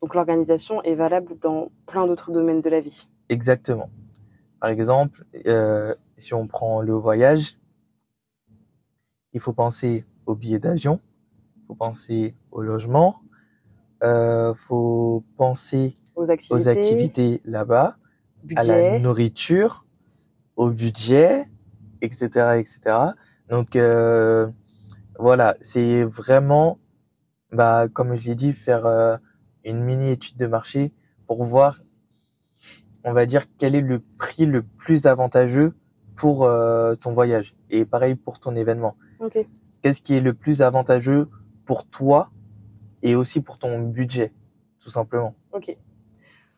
Donc 0.00 0.14
l'organisation 0.14 0.82
est 0.82 0.94
valable 0.94 1.38
dans 1.38 1.70
plein 1.84 2.06
d'autres 2.06 2.32
domaines 2.32 2.62
de 2.62 2.70
la 2.70 2.80
vie. 2.80 3.06
Exactement. 3.28 3.90
Par 4.58 4.70
exemple, 4.70 5.26
euh, 5.46 5.94
si 6.16 6.32
on 6.32 6.46
prend 6.46 6.80
le 6.80 6.94
voyage, 6.94 7.58
il 9.34 9.40
faut 9.40 9.52
penser 9.52 10.06
au 10.24 10.34
billet 10.34 10.58
d'avion, 10.58 11.00
il 11.58 11.66
faut 11.66 11.74
penser 11.74 12.34
au 12.50 12.62
logement, 12.62 13.20
euh, 14.02 14.54
faut 14.54 15.22
penser 15.36 15.98
Aux 16.16 16.30
activités, 16.68 17.40
là-bas, 17.44 17.98
à 18.56 18.64
la 18.64 18.98
nourriture, 18.98 19.84
au 20.56 20.70
budget, 20.70 21.46
etc., 22.00 22.58
etc. 22.58 22.96
Donc 23.48 23.76
euh, 23.76 24.48
voilà, 25.18 25.54
c'est 25.60 26.04
vraiment, 26.04 26.78
bah 27.52 27.88
comme 27.92 28.14
je 28.14 28.26
l'ai 28.26 28.34
dit, 28.34 28.52
faire 28.52 28.86
euh, 28.86 29.16
une 29.64 29.82
mini 29.82 30.10
étude 30.10 30.36
de 30.36 30.46
marché 30.46 30.92
pour 31.26 31.44
voir, 31.44 31.82
on 33.04 33.12
va 33.12 33.26
dire 33.26 33.44
quel 33.58 33.74
est 33.74 33.80
le 33.80 34.00
prix 34.00 34.46
le 34.46 34.62
plus 34.62 35.06
avantageux 35.06 35.74
pour 36.16 36.44
euh, 36.44 36.94
ton 36.94 37.12
voyage 37.12 37.54
et 37.70 37.84
pareil 37.84 38.14
pour 38.14 38.38
ton 38.40 38.56
événement. 38.56 38.96
Ok. 39.20 39.38
Qu'est-ce 39.82 40.00
qui 40.02 40.14
est 40.14 40.20
le 40.20 40.34
plus 40.34 40.62
avantageux 40.62 41.28
pour 41.64 41.86
toi 41.86 42.30
et 43.02 43.14
aussi 43.14 43.40
pour 43.40 43.58
ton 43.58 43.80
budget, 43.80 44.32
tout 44.80 44.88
simplement. 44.88 45.34
Ok. 45.52 45.76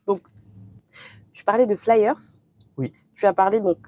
Donc, 0.08 0.22
tu 1.32 1.44
parlais 1.44 1.66
de 1.66 1.74
flyers. 1.74 2.16
Oui. 2.78 2.94
Tu 3.14 3.26
as 3.26 3.34
parlé 3.34 3.60
donc 3.60 3.86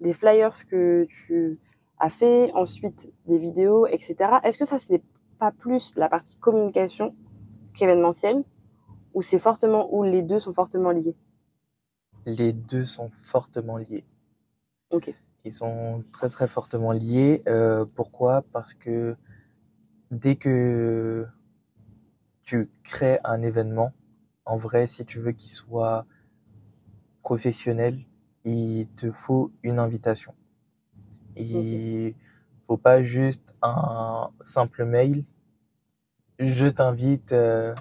des 0.00 0.12
flyers 0.12 0.66
que 0.66 1.06
tu 1.08 1.60
as 1.98 2.10
fait, 2.10 2.50
ensuite 2.54 3.12
des 3.26 3.38
vidéos, 3.38 3.86
etc. 3.86 4.16
Est-ce 4.42 4.58
que 4.58 4.64
ça, 4.64 4.80
ce 4.80 4.90
n'est 4.92 5.02
pas 5.38 5.52
plus 5.52 5.94
la 5.96 6.08
partie 6.08 6.36
communication 6.36 7.14
qu'événementielle, 7.72 8.42
ou 9.14 9.22
c'est 9.22 9.38
fortement, 9.38 9.94
ou 9.94 10.02
les 10.02 10.22
deux 10.22 10.40
sont 10.40 10.52
fortement 10.52 10.90
liés? 10.90 11.16
Les 12.26 12.52
deux 12.52 12.84
sont 12.84 13.08
fortement 13.10 13.76
liés. 13.76 14.04
Ok. 14.90 15.14
Ils 15.44 15.52
sont 15.52 16.02
très 16.10 16.28
très 16.28 16.48
fortement 16.48 16.90
liés. 16.92 17.42
Euh, 17.46 17.86
pourquoi? 17.94 18.42
Parce 18.52 18.74
que 18.74 19.16
dès 20.10 20.34
que 20.34 21.26
tu 22.42 22.68
crées 22.82 23.20
un 23.22 23.40
événement, 23.42 23.92
en 24.44 24.56
vrai, 24.56 24.86
si 24.86 25.04
tu 25.04 25.20
veux 25.20 25.32
qu'il 25.32 25.50
soit 25.50 26.06
professionnel, 27.22 28.00
il 28.44 28.88
te 28.96 29.10
faut 29.10 29.52
une 29.62 29.78
invitation. 29.78 30.34
Il 31.36 32.14
faut 32.66 32.76
pas 32.76 33.02
juste 33.02 33.54
un 33.62 34.30
simple 34.40 34.84
mail. 34.84 35.24
Je 36.38 36.66
t'invite 36.66 37.32
euh, 37.32 37.74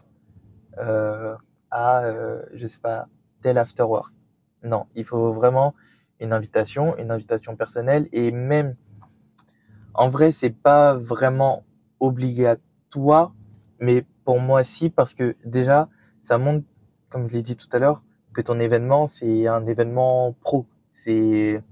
euh, 0.77 1.35
à, 1.71 2.03
euh, 2.03 2.43
je 2.53 2.67
sais 2.67 2.79
pas, 2.79 3.07
tel 3.41 3.57
after 3.57 3.83
work. 3.83 4.13
Non, 4.63 4.87
il 4.95 5.05
faut 5.05 5.31
vraiment 5.33 5.73
une 6.19 6.33
invitation, 6.33 6.97
une 6.97 7.11
invitation 7.11 7.55
personnelle 7.55 8.09
et 8.11 8.31
même 8.31 8.75
en 9.93 10.07
vrai, 10.07 10.31
c'est 10.31 10.49
pas 10.49 10.93
vraiment 10.93 11.65
obligatoire, 11.99 13.33
mais 13.79 14.05
pour 14.23 14.39
moi 14.39 14.63
si 14.63 14.89
parce 14.89 15.13
que 15.13 15.35
déjà 15.43 15.89
ça 16.21 16.37
montre 16.37 16.65
comme 17.09 17.29
je 17.29 17.35
l'ai 17.35 17.41
dit 17.41 17.55
tout 17.55 17.67
à 17.71 17.79
l'heure 17.79 18.03
que 18.33 18.41
ton 18.41 18.59
événement 18.59 19.07
c'est 19.07 19.47
un 19.47 19.65
événement 19.65 20.33
pro. 20.41 20.67
C'est 20.91 21.63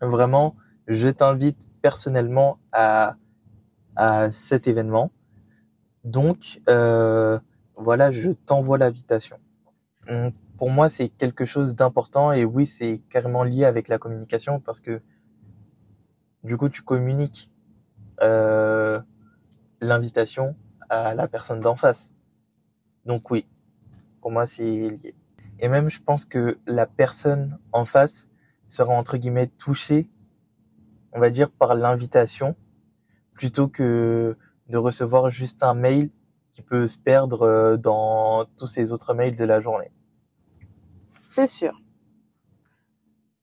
vraiment 0.00 0.56
je 0.86 1.08
t'invite 1.08 1.58
personnellement 1.82 2.58
à 2.72 3.16
à 3.96 4.30
cet 4.30 4.66
événement. 4.68 5.12
Donc 6.04 6.60
euh, 6.68 7.38
voilà, 7.76 8.10
je 8.10 8.30
t'envoie 8.30 8.78
l'invitation. 8.78 9.38
Hum, 10.08 10.32
Pour 10.58 10.70
moi, 10.70 10.88
c'est 10.88 11.08
quelque 11.08 11.44
chose 11.44 11.74
d'important 11.74 12.32
et 12.32 12.44
oui, 12.44 12.66
c'est 12.66 13.00
carrément 13.10 13.44
lié 13.44 13.64
avec 13.64 13.88
la 13.88 13.98
communication 13.98 14.60
parce 14.60 14.80
que 14.80 15.00
du 16.44 16.56
coup, 16.56 16.68
tu 16.68 16.82
communiques 16.82 17.50
euh, 18.22 19.00
l'invitation 19.80 20.56
à 20.88 21.14
la 21.14 21.28
personne 21.28 21.60
d'en 21.60 21.76
face. 21.76 22.12
Donc 23.06 23.30
oui, 23.30 23.46
pour 24.20 24.30
moi, 24.30 24.46
c'est 24.46 24.62
lié. 24.62 25.14
Et 25.58 25.68
même, 25.68 25.90
je 25.90 26.00
pense 26.00 26.24
que 26.24 26.58
la 26.66 26.86
personne 26.86 27.58
en 27.72 27.84
face 27.84 28.28
sera 28.68 28.94
entre 28.94 29.16
guillemets 29.16 29.46
touchée, 29.46 30.08
on 31.12 31.20
va 31.20 31.30
dire, 31.30 31.50
par 31.50 31.74
l'invitation 31.74 32.56
plutôt 33.34 33.68
que 33.68 34.36
de 34.68 34.78
recevoir 34.78 35.30
juste 35.30 35.62
un 35.62 35.74
mail 35.74 36.10
qui 36.52 36.62
peut 36.62 36.86
se 36.86 36.98
perdre 36.98 37.42
euh, 37.42 37.76
dans 37.76 38.44
tous 38.56 38.66
ces 38.66 38.92
autres 38.92 39.14
mails 39.14 39.36
de 39.36 39.44
la 39.44 39.60
journée. 39.60 39.90
C'est 41.26 41.46
sûr. 41.46 41.80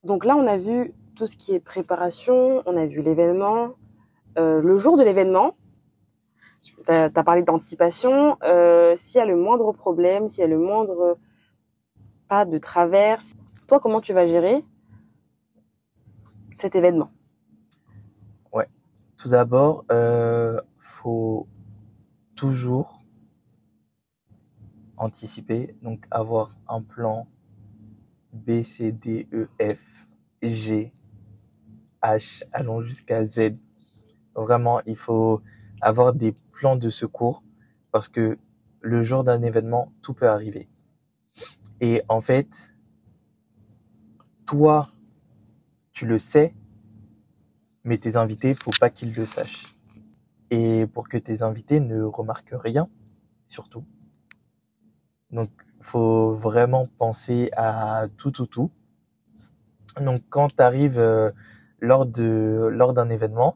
Donc 0.04 0.26
là, 0.26 0.36
on 0.36 0.48
a 0.48 0.58
vu 0.58 0.94
tout 1.16 1.26
ce 1.26 1.36
qui 1.36 1.54
est 1.54 1.60
préparation, 1.60 2.64
on 2.66 2.78
a 2.78 2.86
vu 2.86 3.02
l'événement. 3.02 3.74
Euh, 4.38 4.62
le 4.62 4.78
jour 4.78 4.96
de 4.96 5.04
l'événement, 5.04 5.56
tu 6.62 6.74
as, 6.88 7.10
parlé 7.24 7.44
d'anticipation. 7.44 8.38
Euh, 8.44 8.96
s'il 8.96 9.20
y 9.20 9.22
a 9.22 9.26
le 9.26 9.36
moindre 9.36 9.72
problème, 9.72 10.28
s'il 10.28 10.42
y 10.42 10.46
a 10.46 10.48
le 10.48 10.60
moindre 10.60 11.18
pas 12.28 12.46
de 12.46 12.58
traverse, 12.58 13.34
toi, 13.68 13.80
comment 13.80 14.02
tu 14.02 14.14
vas 14.14 14.26
gérer 14.26 14.64
cet 16.52 16.76
événement? 16.76 17.12
Tout 19.20 19.28
d'abord, 19.28 19.84
euh, 19.92 20.62
faut 20.78 21.46
toujours 22.38 23.04
anticiper, 24.96 25.76
donc 25.82 26.06
avoir 26.10 26.58
un 26.70 26.82
plan 26.82 27.28
B, 28.32 28.64
C, 28.64 28.94
D, 28.94 29.28
E, 29.34 29.50
F, 29.62 30.08
G, 30.42 30.94
H, 32.02 32.44
allons 32.54 32.82
jusqu'à 32.82 33.26
Z. 33.26 33.58
Vraiment, 34.36 34.80
il 34.86 34.96
faut 34.96 35.42
avoir 35.82 36.14
des 36.14 36.32
plans 36.60 36.76
de 36.76 36.90
secours 36.90 37.42
parce 37.92 38.10
que 38.10 38.38
le 38.82 39.02
jour 39.02 39.24
d'un 39.24 39.42
événement, 39.42 39.94
tout 40.02 40.14
peut 40.14 40.28
arriver. 40.28 40.68
Et 41.80 42.02
en 42.10 42.20
fait, 42.20 42.74
toi, 44.46 44.92
tu 45.94 46.06
le 46.06 46.20
sais, 46.20 46.54
mais 47.86 47.98
tes 47.98 48.18
invités, 48.18 48.54
faut 48.54 48.72
pas 48.78 48.90
qu'ils 48.90 49.14
le 49.16 49.26
sachent. 49.26 49.68
Et 50.52 50.86
pour 50.94 51.08
que 51.08 51.18
tes 51.18 51.44
invités 51.44 51.80
ne 51.80 52.04
remarquent 52.04 52.56
rien, 52.68 52.90
surtout. 53.48 53.86
Donc, 55.32 55.50
faut 55.82 56.34
vraiment 56.34 56.88
penser 56.98 57.52
à 57.56 58.08
tout, 58.18 58.32
tout, 58.32 58.48
tout. 58.48 58.70
Donc, 60.02 60.24
quand 60.30 60.50
tu 60.56 60.62
arrives 60.62 61.00
euh, 61.00 61.32
lors 61.80 62.06
de 62.06 62.68
lors 62.70 62.94
d'un 62.94 63.10
événement, 63.10 63.56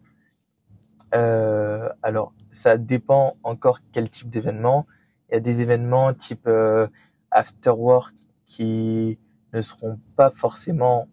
euh, 1.15 1.89
alors 2.02 2.34
ça 2.49 2.78
dépend 2.78 3.38
encore 3.43 3.80
quel 3.91 4.10
type 4.10 4.30
d'événement. 4.30 4.88
Il 5.30 5.36
y 5.36 5.38
a 5.38 5.39
des 5.39 5.62
événements 5.62 6.13
type 6.13 6.47
euh, 6.47 6.88
after 7.32 7.71
work 7.71 8.15
qui 8.45 9.19
ne 9.54 9.62
seront 9.62 9.99
pas 10.15 10.30
forcément 10.32 11.08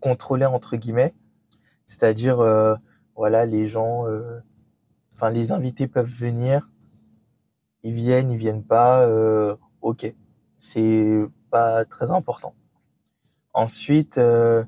contrôlés 0.00 0.46
entre 0.46 0.76
guillemets, 0.76 1.14
c'est-à-dire 1.86 2.40
euh, 2.40 2.74
voilà 3.14 3.46
les 3.46 3.66
gens, 3.66 4.06
euh, 4.08 4.40
enfin 5.14 5.30
les 5.30 5.52
invités 5.52 5.86
peuvent 5.86 6.06
venir, 6.06 6.68
ils 7.82 7.92
viennent, 7.92 8.30
ils 8.30 8.36
viennent 8.36 8.64
pas, 8.64 9.06
euh, 9.06 9.56
ok, 9.80 10.12
c'est 10.58 11.24
pas 11.50 11.84
très 11.84 12.10
important. 12.10 12.54
Ensuite, 13.54 14.18
euh, 14.18 14.64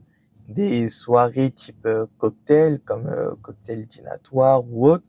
des 0.48 0.88
soirées 0.88 1.50
type 1.50 1.86
euh, 1.86 2.06
cocktail, 2.18 2.80
comme 2.80 3.06
euh, 3.06 3.34
cocktail 3.42 3.86
dînatoire 3.86 4.64
ou 4.68 4.88
autre. 4.88 5.04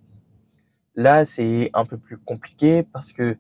Là, 0.95 1.23
c'est 1.23 1.69
un 1.73 1.85
peu 1.85 1.97
plus 1.97 2.17
compliqué 2.17 2.83
parce 2.83 3.13
que 3.13 3.37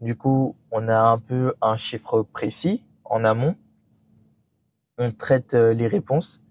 du 0.00 0.16
coup, 0.16 0.54
on 0.70 0.86
a 0.88 1.00
un 1.00 1.18
peu 1.18 1.54
un 1.62 1.76
chiffre 1.76 2.22
précis 2.22 2.84
en 3.04 3.24
amont. 3.24 3.56
On 4.98 5.10
traite 5.10 5.54
euh, 5.54 5.72
les 5.74 5.88
réponses, 5.88 6.42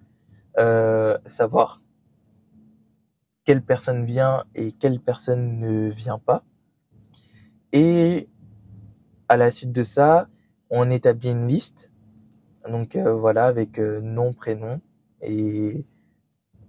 euh, 0.57 1.17
savoir 1.27 1.81
quelle 3.45 3.61
personne 3.61 4.05
vient 4.05 4.43
et 4.55 4.71
quelle 4.71 4.99
personne 4.99 5.59
ne 5.59 5.87
vient 5.87 6.17
pas. 6.17 6.43
Et 7.71 8.27
à 9.29 9.37
la 9.37 9.51
suite 9.51 9.71
de 9.71 9.83
ça, 9.83 10.27
on 10.69 10.89
établit 10.89 11.29
une 11.29 11.47
liste. 11.47 11.92
Donc 12.69 12.95
euh, 12.95 13.13
voilà, 13.13 13.45
avec 13.45 13.79
euh, 13.79 14.01
nom, 14.01 14.33
prénom 14.33 14.81
et 15.21 15.85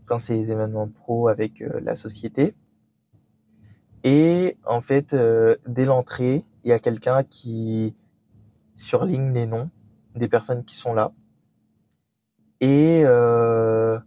quand 0.06 0.18
c'est 0.18 0.34
les 0.34 0.52
événements 0.52 0.88
pro 0.88 1.28
avec 1.28 1.62
euh, 1.62 1.80
la 1.80 1.94
société. 1.94 2.54
Et 4.04 4.58
en 4.66 4.82
fait, 4.82 5.16
dès 5.66 5.86
l'entrée, 5.86 6.44
il 6.62 6.68
y 6.68 6.72
a 6.72 6.78
quelqu'un 6.78 7.22
qui 7.24 7.96
surligne 8.76 9.32
les 9.32 9.46
noms 9.46 9.70
des 10.14 10.28
personnes 10.28 10.64
qui 10.64 10.74
sont 10.74 10.92
là. 10.92 11.12
Et, 12.60 13.02
euh, 13.04 13.98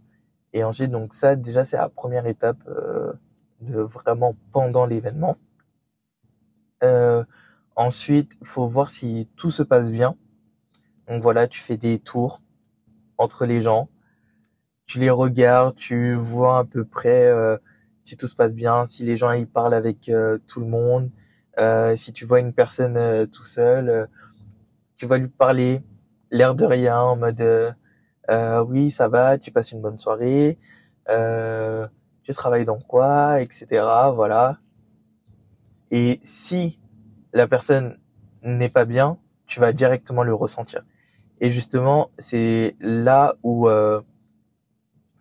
et 0.52 0.64
ensuite, 0.64 0.90
donc 0.90 1.14
ça, 1.14 1.36
déjà, 1.36 1.64
c'est 1.64 1.76
la 1.76 1.88
première 1.88 2.26
étape 2.26 2.58
euh, 2.68 3.12
de 3.60 3.80
vraiment 3.80 4.36
pendant 4.52 4.86
l'événement. 4.86 5.36
Euh, 6.82 7.24
ensuite, 7.76 8.32
faut 8.42 8.66
voir 8.66 8.90
si 8.90 9.28
tout 9.36 9.50
se 9.50 9.62
passe 9.62 9.90
bien. 9.90 10.16
Donc 11.08 11.22
voilà, 11.22 11.48
tu 11.48 11.60
fais 11.60 11.76
des 11.76 11.98
tours 11.98 12.42
entre 13.16 13.46
les 13.46 13.62
gens, 13.62 13.88
tu 14.86 14.98
les 14.98 15.10
regardes, 15.10 15.76
tu 15.76 16.14
vois 16.14 16.58
à 16.58 16.64
peu 16.64 16.84
près 16.84 17.26
euh, 17.26 17.56
si 18.08 18.16
tout 18.16 18.26
se 18.26 18.34
passe 18.34 18.54
bien, 18.54 18.86
si 18.86 19.04
les 19.04 19.16
gens 19.16 19.32
ils 19.32 19.46
parlent 19.46 19.74
avec 19.74 20.08
euh, 20.08 20.38
tout 20.46 20.60
le 20.60 20.66
monde, 20.66 21.10
euh, 21.58 21.94
si 21.96 22.12
tu 22.12 22.24
vois 22.24 22.40
une 22.40 22.54
personne 22.54 22.96
euh, 22.96 23.26
tout 23.26 23.44
seul, 23.44 24.08
tu 24.96 25.06
vas 25.06 25.18
lui 25.18 25.28
parler 25.28 25.82
l'air 26.30 26.54
de 26.54 26.64
rien 26.64 26.98
en 26.98 27.16
mode 27.16 27.74
oui 28.66 28.90
ça 28.90 29.08
va, 29.08 29.38
tu 29.38 29.50
passes 29.50 29.72
une 29.72 29.80
bonne 29.80 29.98
soirée, 29.98 30.58
tu 31.06 32.32
travailles 32.34 32.64
dans 32.64 32.78
quoi, 32.78 33.40
etc. 33.40 33.84
Voilà. 34.14 34.58
Et 35.90 36.18
si 36.22 36.78
la 37.32 37.46
personne 37.46 37.98
n'est 38.42 38.68
pas 38.68 38.84
bien, 38.84 39.18
tu 39.46 39.60
vas 39.60 39.72
directement 39.72 40.22
le 40.22 40.34
ressentir. 40.34 40.82
Et 41.40 41.50
justement, 41.50 42.10
c'est 42.18 42.76
là 42.80 43.34
où 43.42 43.68
euh, 43.68 44.00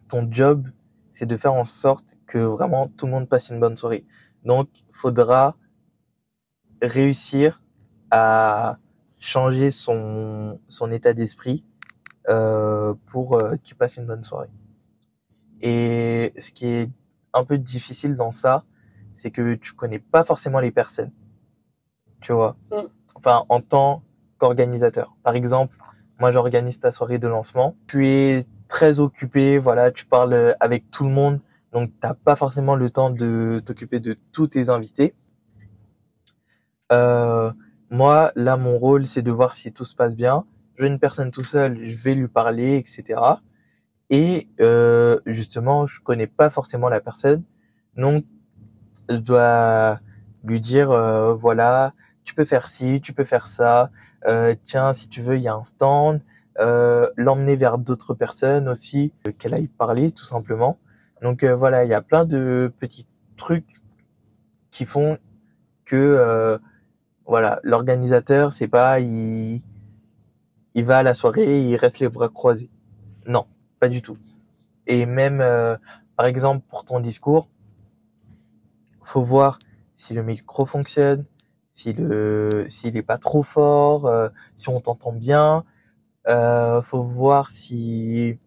ton 0.08 0.28
job, 0.32 0.68
c'est 1.12 1.26
de 1.26 1.38
faire 1.38 1.54
en 1.54 1.66
sorte 1.66 2.16
que 2.26 2.40
vraiment 2.40 2.88
tout 2.88 3.06
le 3.06 3.12
monde 3.12 3.30
passe 3.30 3.50
une 3.50 3.60
bonne 3.60 3.78
soirée. 3.78 4.06
Donc, 4.44 4.70
faudra 4.92 5.56
réussir 6.82 7.62
à 8.12 8.78
changer 9.20 9.72
son, 9.72 10.60
son 10.68 10.92
état 10.92 11.14
d'esprit 11.14 11.66
euh, 12.30 12.94
pour 13.08 13.36
euh, 13.36 13.56
qu'il 13.58 13.78
passe 13.78 13.98
une 13.98 14.06
bonne 14.06 14.24
soirée. 14.24 14.50
Et 15.62 16.34
ce 16.38 16.52
qui 16.52 16.68
est 16.68 16.90
un 17.34 17.44
peu 17.44 17.58
difficile 17.58 18.16
dans 18.16 18.32
ça, 18.32 18.64
c'est 19.14 19.32
que 19.32 19.56
tu 19.56 19.74
connais 19.74 20.00
pas 20.00 20.24
forcément 20.24 20.60
les 20.60 20.72
personnes. 20.72 21.12
Tu 22.22 22.34
vois? 22.34 22.56
Mm. 22.72 22.88
Enfin, 23.16 23.44
en 23.50 23.62
tant 23.62 24.04
qu'organisateur. 24.38 25.16
Par 25.24 25.36
exemple, 25.36 25.78
moi 26.20 26.32
j'organise 26.32 26.80
ta 26.80 26.92
soirée 26.92 27.20
de 27.20 27.28
lancement. 27.28 27.76
Tu 27.88 28.08
es 28.08 28.46
très 28.68 29.00
occupé, 29.00 29.58
voilà, 29.58 29.92
tu 29.92 30.06
parles 30.06 30.56
avec 30.60 30.90
tout 30.92 31.06
le 31.06 31.12
monde, 31.12 31.40
donc 31.72 31.92
t'as 32.00 32.14
pas 32.14 32.36
forcément 32.36 32.76
le 32.76 32.90
temps 32.90 33.10
de 33.10 33.62
t'occuper 33.66 34.00
de 34.00 34.18
tous 34.32 34.48
tes 34.48 34.70
invités. 34.70 35.16
Euh, 36.92 37.52
moi, 37.90 38.32
là, 38.36 38.58
mon 38.58 38.78
rôle, 38.78 39.06
c'est 39.06 39.22
de 39.22 39.32
voir 39.32 39.54
si 39.54 39.74
tout 39.74 39.86
se 39.86 39.96
passe 39.96 40.16
bien. 40.16 40.46
J'ai 40.78 40.88
une 40.88 41.00
personne 41.00 41.32
tout 41.32 41.44
seul, 41.44 41.86
je 41.86 41.96
vais 41.96 42.16
lui 42.16 42.28
parler, 42.28 42.78
etc. 42.78 43.22
Et 44.10 44.48
euh, 44.62 45.20
justement, 45.26 45.88
je 45.88 46.00
connais 46.02 46.28
pas 46.28 46.50
forcément 46.50 46.90
la 46.90 47.02
personne, 47.02 47.44
donc 47.96 48.26
je 49.10 49.16
dois 49.16 50.00
lui 50.44 50.62
dire, 50.62 50.92
euh, 50.92 51.34
voilà, 51.34 51.94
tu 52.24 52.34
peux 52.34 52.46
faire 52.46 52.68
ci, 52.68 53.02
tu 53.02 53.14
peux 53.14 53.24
faire 53.24 53.48
ça. 53.48 53.92
Euh, 54.26 54.56
tiens, 54.66 54.94
si 54.94 55.08
tu 55.08 55.22
veux, 55.22 55.38
il 55.38 55.44
y 55.44 55.48
a 55.48 55.56
un 55.56 55.64
stand. 55.64 56.22
Euh, 56.60 57.10
l'emmener 57.18 57.56
vers 57.56 57.78
d'autres 57.78 58.16
personnes 58.16 58.68
aussi, 58.68 59.14
euh, 59.28 59.32
qu'elle 59.32 59.54
aille 59.54 59.68
parler 59.68 60.12
tout 60.12 60.26
simplement. 60.26 60.80
Donc 61.22 61.44
voilà, 61.44 61.84
il 61.84 61.90
y 61.90 61.94
a 61.94 62.02
plein 62.02 62.26
de 62.26 62.72
petits 62.80 63.08
trucs 63.38 63.82
qui 64.72 64.86
font 64.86 65.18
que 65.86 66.60
voilà, 67.26 67.60
l'organisateur, 67.64 68.54
c'est 68.54 68.68
pas 68.68 69.00
il 69.00 69.62
il 70.78 70.86
va 70.86 71.00
à 71.00 71.04
la 71.04 71.16
soirée, 71.16 71.44
et 71.44 71.62
il 71.62 71.76
reste 71.76 71.98
les 71.98 72.08
bras 72.08 72.30
croisés. 72.30 72.70
Non, 73.26 73.48
pas 73.80 73.90
du 73.90 74.04
tout. 74.04 74.18
Et 74.86 75.08
même 75.08 75.42
euh, 75.42 75.76
par 76.16 76.28
exemple 76.28 76.64
pour 76.70 76.86
ton 76.86 77.00
discours, 77.00 77.50
faut 79.02 79.24
voir 79.24 79.58
si 79.96 80.14
le 80.14 80.22
micro 80.22 80.68
fonctionne, 80.68 81.26
si 81.78 81.94
le 81.94 82.66
s'il 82.70 82.98
est 82.98 83.04
pas 83.04 83.20
trop 83.20 83.44
fort, 83.44 84.08
euh, 84.08 84.30
si 84.56 84.68
on 84.70 84.82
t'entend 84.82 85.12
bien. 85.14 85.64
Euh, 86.28 86.82
faut 86.82 87.04
voir 87.04 87.50
si 87.50 88.40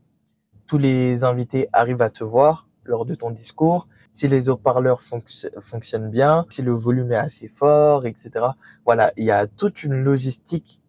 tous 0.66 0.79
les 0.79 1.23
invités 1.23 1.69
arrivent 1.73 2.03
à 2.03 2.11
te 2.11 2.25
voir 2.25 2.66
lors 2.85 3.05
de 3.07 3.14
ton 3.14 3.31
discours, 3.31 3.87
si 4.12 4.27
les 4.27 4.49
haut-parleurs 4.49 5.01
fonc- 5.01 5.49
fonctionnent 5.61 6.11
bien, 6.11 6.45
si 6.51 6.61
le 6.62 6.73
volume 6.73 7.12
est 7.12 7.16
assez 7.29 7.49
fort, 7.49 8.05
etc. 8.05 8.47
Voilà, 8.85 9.12
il 9.16 9.25
y 9.25 9.31
a 9.31 9.47
toute 9.47 9.85
une 9.85 9.95
logistique 10.03 10.81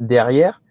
derrière 0.00 0.62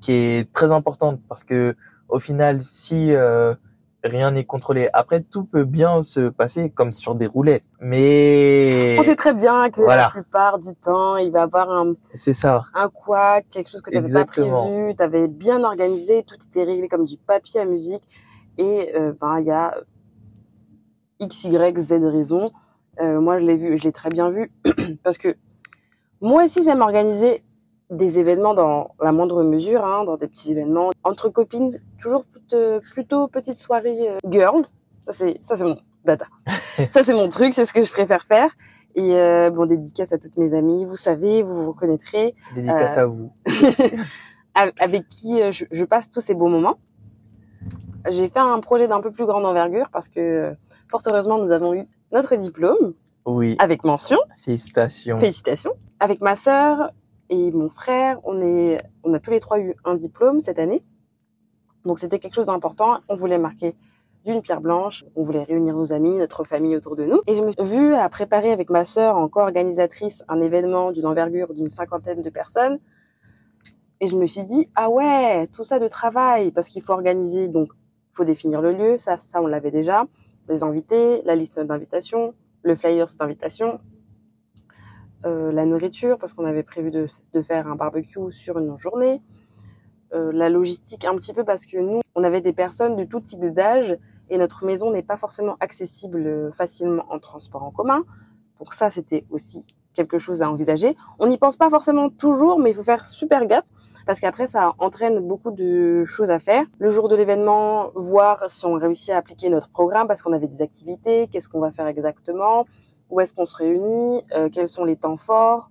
qui 0.00 0.12
est 0.12 0.52
très 0.52 0.70
importante 0.70 1.20
parce 1.28 1.42
que 1.44 1.76
au 2.08 2.20
final, 2.20 2.60
si 2.60 3.12
euh, 3.12 3.54
rien 4.04 4.30
n'est 4.32 4.44
contrôlé, 4.44 4.88
après 4.92 5.20
tout 5.20 5.44
peut 5.44 5.64
bien 5.64 6.00
se 6.00 6.28
passer 6.28 6.70
comme 6.70 6.92
sur 6.92 7.14
des 7.14 7.26
roulettes, 7.26 7.64
mais 7.80 8.96
On 8.98 9.02
sait 9.02 9.16
très 9.16 9.32
bien 9.32 9.70
que 9.70 9.80
Voilà. 9.82 10.02
la 10.02 10.10
plupart 10.10 10.58
du 10.58 10.74
temps, 10.74 11.16
il 11.16 11.30
va 11.30 11.40
y 11.40 11.42
avoir 11.42 11.70
un, 11.70 11.94
c'est 12.14 12.32
ça. 12.32 12.62
un 12.74 12.88
quoi, 12.88 13.40
quelque 13.50 13.68
chose 13.70 13.80
que 13.80 13.90
tu 13.90 13.96
n'avais 14.00 14.12
pas 14.12 14.24
prévu, 14.24 14.94
tu 14.96 15.02
avais 15.02 15.28
bien 15.28 15.62
organisé, 15.64 16.24
tout 16.24 16.36
était 16.36 16.64
réglé 16.64 16.88
comme 16.88 17.04
du 17.04 17.16
papier 17.16 17.60
à 17.60 17.64
musique. 17.64 18.02
Et 18.58 18.92
euh, 18.94 19.14
ben, 19.20 19.38
il 19.40 19.46
y 19.46 19.50
a 19.50 19.74
X, 21.20 21.44
Y, 21.44 21.78
Z 21.78 21.92
raisons. 22.04 22.46
Euh, 23.00 23.20
moi, 23.20 23.38
je 23.38 23.46
l'ai 23.46 23.56
vu, 23.56 23.78
je 23.78 23.84
l'ai 23.84 23.92
très 23.92 24.10
bien 24.10 24.30
vu. 24.30 24.52
parce 25.02 25.16
que 25.16 25.36
moi 26.20 26.44
aussi, 26.44 26.62
j'aime 26.62 26.82
organiser 26.82 27.42
des 27.90 28.18
événements 28.18 28.54
dans 28.54 28.90
la 29.00 29.12
moindre 29.12 29.42
mesure, 29.42 29.84
hein, 29.84 30.04
dans 30.04 30.16
des 30.16 30.26
petits 30.26 30.52
événements. 30.52 30.90
Entre 31.04 31.28
copines, 31.28 31.80
toujours 32.02 32.24
plutôt, 32.24 32.80
plutôt 32.92 33.28
petite 33.28 33.58
soirée 33.58 34.08
euh, 34.10 34.18
girl. 34.28 34.64
Ça, 35.04 35.12
c'est, 35.12 35.38
ça, 35.42 35.56
c'est 35.56 35.64
mon 35.64 35.78
data. 36.04 36.26
ça, 36.92 37.02
c'est 37.02 37.14
mon 37.14 37.28
truc, 37.28 37.54
c'est 37.54 37.64
ce 37.64 37.72
que 37.72 37.80
je 37.82 37.90
préfère 37.90 38.22
faire. 38.24 38.50
Et 38.94 39.14
euh, 39.14 39.50
bon, 39.50 39.64
dédicace 39.66 40.12
à 40.12 40.18
toutes 40.18 40.36
mes 40.36 40.52
amies, 40.54 40.84
vous 40.84 40.96
savez, 40.96 41.42
vous 41.42 41.54
vous 41.64 41.72
reconnaîtrez, 41.72 42.34
Dédicace 42.54 42.96
Euh, 42.98 43.00
à 43.00 43.06
vous. 43.06 43.32
a- 44.54 44.70
avec 44.80 45.08
qui 45.08 45.40
euh, 45.40 45.50
je, 45.50 45.64
je 45.70 45.84
passe 45.84 46.10
tous 46.10 46.20
ces 46.20 46.34
beaux 46.34 46.48
moments. 46.48 46.78
J'ai 48.10 48.28
fait 48.28 48.40
un 48.40 48.58
projet 48.60 48.88
d'un 48.88 49.00
peu 49.00 49.10
plus 49.12 49.24
grande 49.26 49.46
envergure 49.46 49.88
parce 49.92 50.08
que, 50.08 50.20
euh, 50.20 50.52
fort 50.90 51.00
heureusement, 51.08 51.38
nous 51.38 51.52
avons 51.52 51.72
eu 51.74 51.84
notre 52.12 52.34
diplôme 52.36 52.94
Oui, 53.24 53.56
avec 53.60 53.84
mention. 53.84 54.18
félicitations. 54.44 55.20
Félicitations. 55.20 55.72
Avec 56.00 56.20
ma 56.20 56.34
sœur 56.34 56.90
et 57.30 57.50
mon 57.52 57.70
frère, 57.70 58.18
on 58.24 58.40
est, 58.40 58.76
on 59.04 59.12
a 59.14 59.20
tous 59.20 59.30
les 59.30 59.40
trois 59.40 59.58
eu 59.60 59.74
un 59.84 59.94
diplôme 59.94 60.42
cette 60.42 60.58
année. 60.58 60.82
Donc 61.84 61.98
c'était 61.98 62.18
quelque 62.18 62.34
chose 62.34 62.46
d'important. 62.46 62.98
On 63.08 63.16
voulait 63.16 63.38
marquer 63.38 63.74
d'une 64.24 64.40
pierre 64.40 64.60
blanche. 64.60 65.04
On 65.16 65.22
voulait 65.22 65.42
réunir 65.42 65.74
nos 65.76 65.92
amis, 65.92 66.16
notre 66.16 66.44
famille 66.44 66.76
autour 66.76 66.96
de 66.96 67.04
nous. 67.04 67.20
Et 67.26 67.34
je 67.34 67.42
me 67.42 67.50
suis 67.52 67.64
vue 67.64 67.94
à 67.94 68.08
préparer 68.08 68.52
avec 68.52 68.70
ma 68.70 68.84
sœur, 68.84 69.16
en 69.16 69.28
co-organisatrice, 69.28 70.22
un 70.28 70.40
événement 70.40 70.92
d'une 70.92 71.06
envergure 71.06 71.54
d'une 71.54 71.68
cinquantaine 71.68 72.22
de 72.22 72.30
personnes. 72.30 72.78
Et 74.00 74.08
je 74.08 74.16
me 74.16 74.26
suis 74.26 74.44
dit, 74.44 74.68
ah 74.74 74.90
ouais, 74.90 75.46
tout 75.48 75.62
ça 75.62 75.78
de 75.78 75.86
travail, 75.86 76.50
parce 76.50 76.68
qu'il 76.68 76.82
faut 76.82 76.92
organiser, 76.92 77.46
donc, 77.46 77.68
il 78.12 78.16
faut 78.16 78.24
définir 78.24 78.60
le 78.60 78.72
lieu, 78.72 78.98
ça, 78.98 79.16
ça, 79.16 79.40
on 79.40 79.46
l'avait 79.46 79.70
déjà, 79.70 80.06
les 80.48 80.64
invités, 80.64 81.22
la 81.24 81.36
liste 81.36 81.60
d'invitations, 81.60 82.34
le 82.62 82.74
flyer 82.74 83.06
d'invitation, 83.18 83.78
euh, 85.24 85.52
la 85.52 85.64
nourriture, 85.64 86.18
parce 86.18 86.34
qu'on 86.34 86.44
avait 86.44 86.64
prévu 86.64 86.90
de, 86.90 87.06
de 87.32 87.40
faire 87.40 87.68
un 87.68 87.76
barbecue 87.76 88.32
sur 88.32 88.58
une 88.58 88.76
journée, 88.76 89.22
la 90.12 90.48
logistique 90.48 91.04
un 91.04 91.14
petit 91.16 91.32
peu 91.32 91.44
parce 91.44 91.64
que 91.64 91.78
nous, 91.78 92.00
on 92.14 92.22
avait 92.22 92.40
des 92.40 92.52
personnes 92.52 92.96
de 92.96 93.04
tout 93.04 93.20
type 93.20 93.44
d'âge 93.44 93.96
et 94.28 94.38
notre 94.38 94.64
maison 94.64 94.90
n'est 94.90 95.02
pas 95.02 95.16
forcément 95.16 95.56
accessible 95.60 96.26
euh, 96.26 96.50
facilement 96.52 97.04
en 97.10 97.18
transport 97.18 97.62
en 97.62 97.70
commun. 97.70 98.04
Donc 98.58 98.74
ça, 98.74 98.90
c'était 98.90 99.24
aussi 99.30 99.64
quelque 99.94 100.18
chose 100.18 100.42
à 100.42 100.50
envisager. 100.50 100.96
On 101.18 101.26
n'y 101.26 101.38
pense 101.38 101.56
pas 101.56 101.68
forcément 101.68 102.08
toujours, 102.10 102.58
mais 102.58 102.70
il 102.70 102.74
faut 102.74 102.82
faire 102.82 103.08
super 103.08 103.46
gaffe 103.46 103.66
parce 104.06 104.20
qu'après, 104.20 104.46
ça 104.46 104.74
entraîne 104.78 105.20
beaucoup 105.20 105.50
de 105.50 106.04
choses 106.04 106.30
à 106.30 106.38
faire. 106.38 106.64
Le 106.78 106.90
jour 106.90 107.08
de 107.08 107.14
l'événement, 107.14 107.90
voir 107.94 108.48
si 108.48 108.66
on 108.66 108.74
réussit 108.74 109.10
à 109.10 109.18
appliquer 109.18 109.48
notre 109.48 109.68
programme 109.68 110.08
parce 110.08 110.22
qu'on 110.22 110.32
avait 110.32 110.48
des 110.48 110.62
activités, 110.62 111.28
qu'est-ce 111.28 111.48
qu'on 111.48 111.60
va 111.60 111.70
faire 111.70 111.86
exactement, 111.86 112.66
où 113.10 113.20
est-ce 113.20 113.34
qu'on 113.34 113.46
se 113.46 113.56
réunit, 113.56 114.22
euh, 114.34 114.48
quels 114.48 114.68
sont 114.68 114.84
les 114.84 114.96
temps 114.96 115.18
forts, 115.18 115.70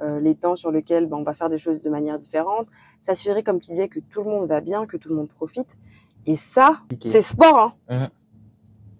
euh, 0.00 0.20
les 0.20 0.34
temps 0.34 0.56
sur 0.56 0.70
lesquels 0.70 1.06
ben, 1.06 1.18
on 1.18 1.22
va 1.22 1.34
faire 1.34 1.48
des 1.48 1.58
choses 1.58 1.82
de 1.82 1.90
manière 1.90 2.18
différente. 2.18 2.66
S'assurer, 3.00 3.42
comme 3.42 3.60
tu 3.60 3.70
disais, 3.70 3.88
que 3.88 4.00
tout 4.00 4.22
le 4.22 4.30
monde 4.30 4.48
va 4.48 4.60
bien, 4.60 4.86
que 4.86 4.96
tout 4.96 5.08
le 5.08 5.14
monde 5.14 5.28
profite. 5.28 5.76
Et 6.26 6.36
ça, 6.36 6.80
c'est 7.00 7.22
sport, 7.22 7.76
hein 7.88 8.08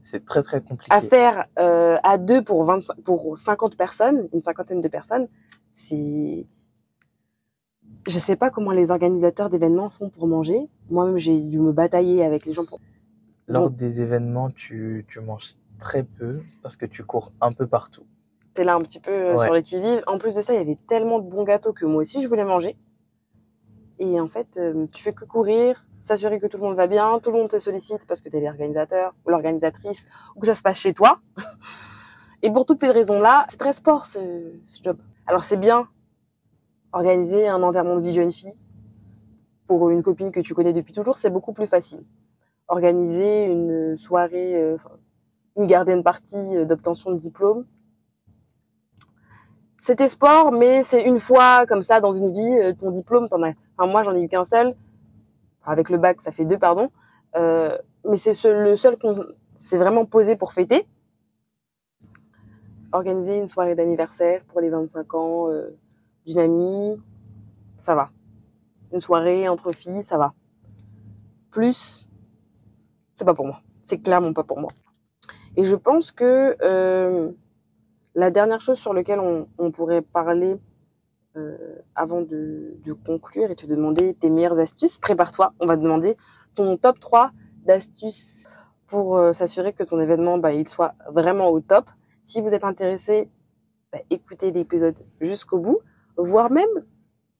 C'est 0.02 0.24
très 0.24 0.42
très 0.42 0.60
compliqué. 0.60 0.92
à 0.94 1.00
faire 1.00 1.46
euh, 1.58 1.96
à 2.02 2.18
deux 2.18 2.42
pour 2.42 2.64
25, 2.64 3.00
pour 3.02 3.36
50 3.36 3.76
personnes, 3.76 4.28
une 4.32 4.42
cinquantaine 4.42 4.80
de 4.80 4.88
personnes, 4.88 5.28
c'est 5.70 6.46
je 8.08 8.18
sais 8.18 8.36
pas 8.36 8.50
comment 8.50 8.72
les 8.72 8.90
organisateurs 8.90 9.48
d'événements 9.48 9.90
font 9.90 10.10
pour 10.10 10.26
manger. 10.26 10.68
Moi-même, 10.90 11.18
j'ai 11.18 11.38
dû 11.38 11.60
me 11.60 11.72
batailler 11.72 12.24
avec 12.24 12.46
les 12.46 12.52
gens 12.52 12.64
pour 12.64 12.80
Lors 13.46 13.70
des 13.70 14.00
événements, 14.00 14.50
tu, 14.50 15.04
tu 15.08 15.20
manges 15.20 15.54
très 15.78 16.02
peu 16.02 16.42
parce 16.62 16.76
que 16.76 16.86
tu 16.86 17.04
cours 17.04 17.32
un 17.40 17.52
peu 17.52 17.66
partout. 17.66 18.04
T'es 18.54 18.64
là 18.64 18.74
un 18.74 18.80
petit 18.82 19.00
peu 19.00 19.10
euh, 19.10 19.36
Ouais. 19.36 19.44
sur 19.44 19.54
les 19.54 19.62
qui-vive. 19.62 20.02
En 20.06 20.18
plus 20.18 20.34
de 20.34 20.40
ça, 20.40 20.52
il 20.52 20.58
y 20.58 20.60
avait 20.60 20.78
tellement 20.88 21.18
de 21.18 21.28
bons 21.28 21.44
gâteaux 21.44 21.72
que 21.72 21.86
moi 21.86 22.00
aussi 22.02 22.22
je 22.22 22.28
voulais 22.28 22.44
manger. 22.44 22.76
Et 23.98 24.20
en 24.20 24.28
fait, 24.28 24.56
euh, 24.58 24.86
tu 24.92 25.02
fais 25.02 25.12
que 25.12 25.24
courir, 25.24 25.86
s'assurer 26.00 26.38
que 26.40 26.46
tout 26.46 26.56
le 26.58 26.64
monde 26.64 26.74
va 26.76 26.86
bien, 26.86 27.18
tout 27.22 27.30
le 27.30 27.38
monde 27.38 27.48
te 27.48 27.58
sollicite 27.58 28.04
parce 28.06 28.20
que 28.20 28.28
t'es 28.28 28.40
l'organisateur 28.40 29.14
ou 29.24 29.30
l'organisatrice 29.30 30.06
ou 30.36 30.40
que 30.40 30.46
ça 30.46 30.54
se 30.54 30.62
passe 30.62 30.78
chez 30.78 30.92
toi. 30.92 31.20
Et 32.42 32.50
pour 32.50 32.66
toutes 32.66 32.80
ces 32.80 32.90
raisons-là, 32.90 33.46
c'est 33.48 33.56
très 33.58 33.72
sport 33.72 34.04
ce, 34.06 34.18
ce 34.66 34.82
job. 34.82 34.98
Alors 35.26 35.44
c'est 35.44 35.56
bien 35.56 35.88
organiser 36.92 37.46
un 37.48 37.62
enterrement 37.62 37.96
de 37.96 38.00
vie 38.02 38.12
jeune 38.12 38.30
fille 38.32 38.52
pour 39.68 39.88
une 39.90 40.02
copine 40.02 40.30
que 40.32 40.40
tu 40.40 40.52
connais 40.54 40.72
depuis 40.72 40.92
toujours, 40.92 41.16
c'est 41.16 41.30
beaucoup 41.30 41.52
plus 41.52 41.66
facile. 41.68 42.02
Organiser 42.68 43.44
une 43.46 43.96
soirée, 43.96 44.56
euh, 44.56 44.76
une 45.56 45.66
garden 45.66 46.02
party 46.02 46.66
d'obtention 46.66 47.12
de 47.12 47.16
diplôme, 47.16 47.64
c'était 49.84 50.06
sport, 50.06 50.52
mais 50.52 50.84
c'est 50.84 51.02
une 51.02 51.18
fois 51.18 51.66
comme 51.66 51.82
ça 51.82 51.98
dans 52.00 52.12
une 52.12 52.30
vie. 52.32 52.58
euh, 52.62 52.72
Ton 52.72 52.90
diplôme, 52.92 53.28
t'en 53.28 53.42
as. 53.42 53.52
Enfin, 53.76 53.90
moi, 53.90 54.04
j'en 54.04 54.14
ai 54.14 54.22
eu 54.22 54.28
qu'un 54.28 54.44
seul. 54.44 54.76
Avec 55.64 55.90
le 55.90 55.98
bac, 55.98 56.20
ça 56.20 56.30
fait 56.30 56.44
deux, 56.44 56.56
pardon. 56.58 56.88
Euh, 57.34 57.76
mais 58.08 58.14
c'est 58.14 58.32
ce- 58.32 58.46
le 58.46 58.76
seul 58.76 58.96
qu'on 58.96 59.16
s'est 59.56 59.78
vraiment 59.78 60.04
posé 60.06 60.36
pour 60.36 60.52
fêter. 60.52 60.86
Organiser 62.92 63.36
une 63.38 63.48
soirée 63.48 63.74
d'anniversaire 63.74 64.44
pour 64.48 64.60
les 64.60 64.68
25 64.70 65.14
ans 65.14 65.48
euh, 65.50 65.76
d'une 66.26 66.38
amie, 66.38 66.96
ça 67.76 67.96
va. 67.96 68.10
Une 68.92 69.00
soirée 69.00 69.48
entre 69.48 69.72
filles, 69.74 70.04
ça 70.04 70.16
va. 70.16 70.32
Plus, 71.50 72.08
c'est 73.14 73.24
pas 73.24 73.34
pour 73.34 73.46
moi. 73.46 73.60
C'est 73.82 73.98
clairement 73.98 74.32
pas 74.32 74.44
pour 74.44 74.60
moi. 74.60 74.70
Et 75.56 75.64
je 75.64 75.74
pense 75.74 76.12
que 76.12 76.56
euh, 76.62 77.30
la 78.14 78.30
dernière 78.30 78.60
chose 78.60 78.78
sur 78.78 78.92
laquelle 78.92 79.20
on, 79.20 79.70
pourrait 79.70 80.02
parler 80.02 80.56
euh, 81.36 81.56
avant 81.94 82.20
de, 82.20 82.76
conclure 83.06 83.50
et 83.50 83.56
te 83.56 83.66
demander 83.66 84.14
tes 84.14 84.30
meilleures 84.30 84.58
astuces, 84.58 84.98
prépare-toi, 84.98 85.54
on 85.60 85.66
va 85.66 85.76
te 85.76 85.82
demander 85.82 86.16
ton 86.54 86.76
top 86.76 86.98
3 86.98 87.30
d'astuces 87.64 88.44
pour 88.86 89.16
euh, 89.16 89.32
s'assurer 89.32 89.72
que 89.72 89.82
ton 89.82 89.98
événement 89.98 90.36
bah, 90.36 90.52
il 90.52 90.68
soit 90.68 90.94
vraiment 91.10 91.48
au 91.48 91.60
top. 91.60 91.88
Si 92.20 92.42
vous 92.42 92.52
êtes 92.54 92.64
intéressé, 92.64 93.30
bah, 93.92 94.00
écoutez 94.10 94.50
l'épisode 94.50 94.98
jusqu'au 95.20 95.58
bout, 95.58 95.78
voire 96.18 96.50
même 96.50 96.84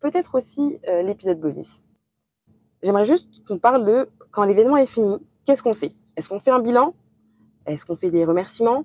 peut-être 0.01 0.35
aussi 0.35 0.81
euh, 0.89 1.03
l'épisode 1.03 1.39
bonus. 1.39 1.85
J'aimerais 2.83 3.05
juste 3.05 3.45
qu'on 3.47 3.59
parle 3.59 3.85
de 3.85 4.09
quand 4.31 4.45
l'événement 4.45 4.79
est 4.79 4.87
fini, 4.87 5.19
qu'est-ce 5.45 5.63
qu'on 5.63 5.75
fait? 5.75 5.95
Est-ce 6.17 6.29
qu'on 6.31 6.41
fait 6.41 6.51
un 6.51 6.61
bilan? 6.61 6.95
Est-ce 7.67 7.85
qu'on 7.85 7.97
fait 7.97 8.11
des 8.11 8.25
remerciements? 8.25 8.85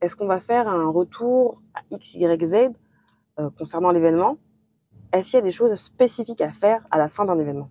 Est-ce 0.00 0.14
qu'on 0.14 0.26
va 0.26 0.38
faire 0.38 0.68
un 0.68 0.88
retour 0.90 1.60
à 1.74 1.80
X, 1.90 2.14
Y, 2.14 2.46
Z 2.46 2.54
euh, 3.38 3.50
concernant 3.58 3.90
l'événement? 3.90 4.38
Est-ce 5.12 5.30
qu'il 5.30 5.38
y 5.38 5.42
a 5.42 5.44
des 5.44 5.50
choses 5.50 5.74
spécifiques 5.74 6.40
à 6.40 6.52
faire 6.52 6.86
à 6.90 6.98
la 6.98 7.08
fin 7.08 7.24
d'un 7.24 7.38
événement? 7.38 7.70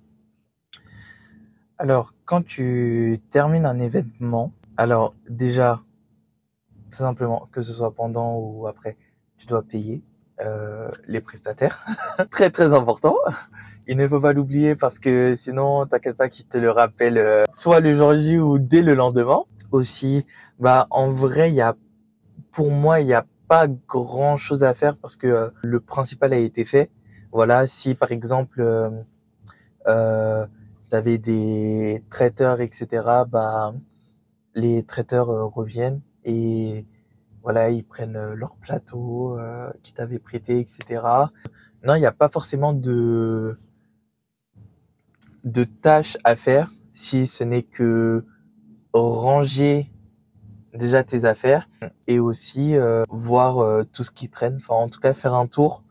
Alors, 1.77 2.13
quand 2.25 2.43
tu 2.43 3.19
termines 3.29 3.65
un 3.65 3.79
événement, 3.79 4.51
alors 4.75 5.13
déjà, 5.29 5.81
tout 6.91 6.97
simplement, 6.97 7.47
que 7.51 7.61
ce 7.61 7.71
soit 7.71 7.91
pendant 7.91 8.35
ou 8.37 8.67
après, 8.67 8.97
tu 9.37 9.45
dois 9.45 9.61
payer 9.61 10.03
euh, 10.41 10.89
les 11.07 11.21
prestataires. 11.21 11.85
très 12.31 12.49
très 12.49 12.73
important. 12.73 13.15
Il 13.87 13.95
ne 13.95 14.07
faut 14.07 14.19
pas 14.19 14.33
l'oublier 14.33 14.75
parce 14.75 14.99
que 14.99 15.35
sinon, 15.35 15.85
t'inquiète 15.85 16.17
pas 16.17 16.29
qu'ils 16.29 16.47
te 16.47 16.57
le 16.57 16.71
rappellent 16.71 17.19
euh, 17.19 17.45
soit 17.53 17.79
le 17.79 17.95
jour 17.95 18.15
J 18.15 18.37
ou 18.37 18.59
dès 18.59 18.81
le 18.81 18.95
lendemain. 18.95 19.43
Aussi, 19.71 20.25
bah 20.59 20.87
en 20.89 21.11
vrai, 21.11 21.49
il 21.49 21.55
y 21.55 21.61
a, 21.61 21.75
pour 22.57 22.71
moi, 22.71 23.01
il 23.01 23.05
n'y 23.05 23.13
a 23.13 23.23
pas 23.47 23.67
grand 23.67 24.35
chose 24.35 24.63
à 24.63 24.73
faire 24.73 24.97
parce 24.97 25.15
que 25.15 25.27
euh, 25.27 25.49
le 25.61 25.79
principal 25.79 26.33
a 26.33 26.37
été 26.37 26.65
fait. 26.65 26.89
Voilà, 27.31 27.67
si 27.67 27.93
par 27.93 28.11
exemple 28.11 28.61
euh, 28.61 28.89
euh, 29.87 30.47
t'avais 30.89 31.19
des 31.19 32.03
traiteurs, 32.09 32.59
etc., 32.59 32.87
bah, 33.29 33.75
les 34.55 34.81
traiteurs 34.81 35.29
euh, 35.29 35.45
reviennent 35.45 36.01
et 36.23 36.87
voilà, 37.43 37.69
ils 37.69 37.83
prennent 37.83 38.15
euh, 38.15 38.33
leur 38.33 38.55
plateau 38.55 39.37
qu'ils 39.83 39.93
t'avaient 39.93 40.17
prêté, 40.17 40.59
etc. 40.59 41.03
Non, 41.83 41.93
il 41.93 41.99
n'y 41.99 42.07
a 42.07 42.11
pas 42.11 42.27
forcément 42.27 42.73
de 42.73 43.59
de 45.43 45.63
tâches 45.63 46.17
à 46.23 46.35
faire 46.35 46.73
si 46.91 47.27
ce 47.27 47.43
n'est 47.43 47.61
que 47.61 48.25
ranger 48.93 49.91
déjà 50.77 51.03
tes 51.03 51.25
affaires 51.25 51.67
et 52.07 52.19
aussi 52.19 52.75
euh, 52.75 53.03
voir 53.09 53.59
euh, 53.59 53.83
tout 53.83 54.03
ce 54.03 54.11
qui 54.11 54.29
traîne. 54.29 54.57
Enfin, 54.57 54.75
en 54.75 54.87
tout 54.89 54.99
cas, 54.99 55.13
faire 55.13 55.33
un 55.33 55.47
tour 55.47 55.83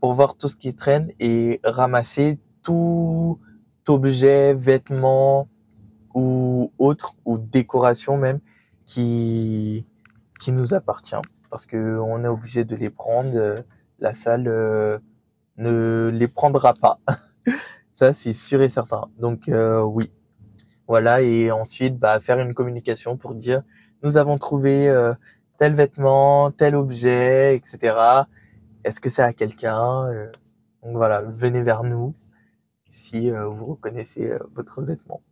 pour 0.00 0.12
voir 0.14 0.36
tout 0.36 0.48
ce 0.48 0.56
qui 0.56 0.74
traîne 0.74 1.10
et 1.20 1.60
ramasser 1.64 2.38
tout 2.62 3.40
objet, 3.88 4.54
vêtements 4.54 5.48
ou 6.14 6.72
autre 6.78 7.14
ou 7.24 7.38
décoration 7.38 8.18
même 8.18 8.40
qui 8.84 9.86
qui 10.40 10.52
nous 10.52 10.74
appartient 10.74 11.16
parce 11.50 11.64
que 11.66 11.98
on 11.98 12.22
est 12.24 12.28
obligé 12.28 12.64
de 12.64 12.76
les 12.76 12.90
prendre. 12.90 13.34
euh, 13.36 13.62
La 13.98 14.12
salle 14.14 14.46
euh, 14.48 14.98
ne 15.56 16.10
les 16.12 16.28
prendra 16.28 16.74
pas. 16.74 17.00
Ça 17.94 18.12
c'est 18.12 18.34
sûr 18.34 18.60
et 18.62 18.68
certain. 18.68 19.08
Donc 19.18 19.50
oui, 19.96 20.12
voilà 20.86 21.22
et 21.22 21.50
ensuite 21.50 21.98
bah 21.98 22.20
faire 22.20 22.38
une 22.40 22.54
communication 22.54 23.16
pour 23.16 23.34
dire 23.34 23.62
nous 24.02 24.16
avons 24.16 24.38
trouvé 24.38 24.88
euh, 24.88 25.14
tel 25.58 25.74
vêtement, 25.74 26.50
tel 26.50 26.76
objet, 26.76 27.56
etc. 27.56 27.96
Est-ce 28.84 29.00
que 29.00 29.10
c'est 29.10 29.22
à 29.22 29.32
quelqu'un 29.32 30.06
Euh, 30.08 30.30
Donc 30.82 30.96
voilà, 30.96 31.22
venez 31.22 31.62
vers 31.62 31.82
nous 31.82 32.14
si 32.90 33.30
euh, 33.30 33.46
vous 33.46 33.66
reconnaissez 33.66 34.30
euh, 34.30 34.38
votre 34.54 34.82
vêtement. 34.82 35.22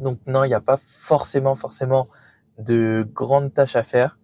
Donc 0.00 0.18
non, 0.26 0.44
il 0.44 0.48
n'y 0.48 0.54
a 0.54 0.60
pas 0.60 0.78
forcément 0.86 1.54
forcément 1.54 2.06
de 2.58 3.08
grandes 3.12 3.52
tâches 3.52 3.76
à 3.76 3.82
faire. 3.82 4.18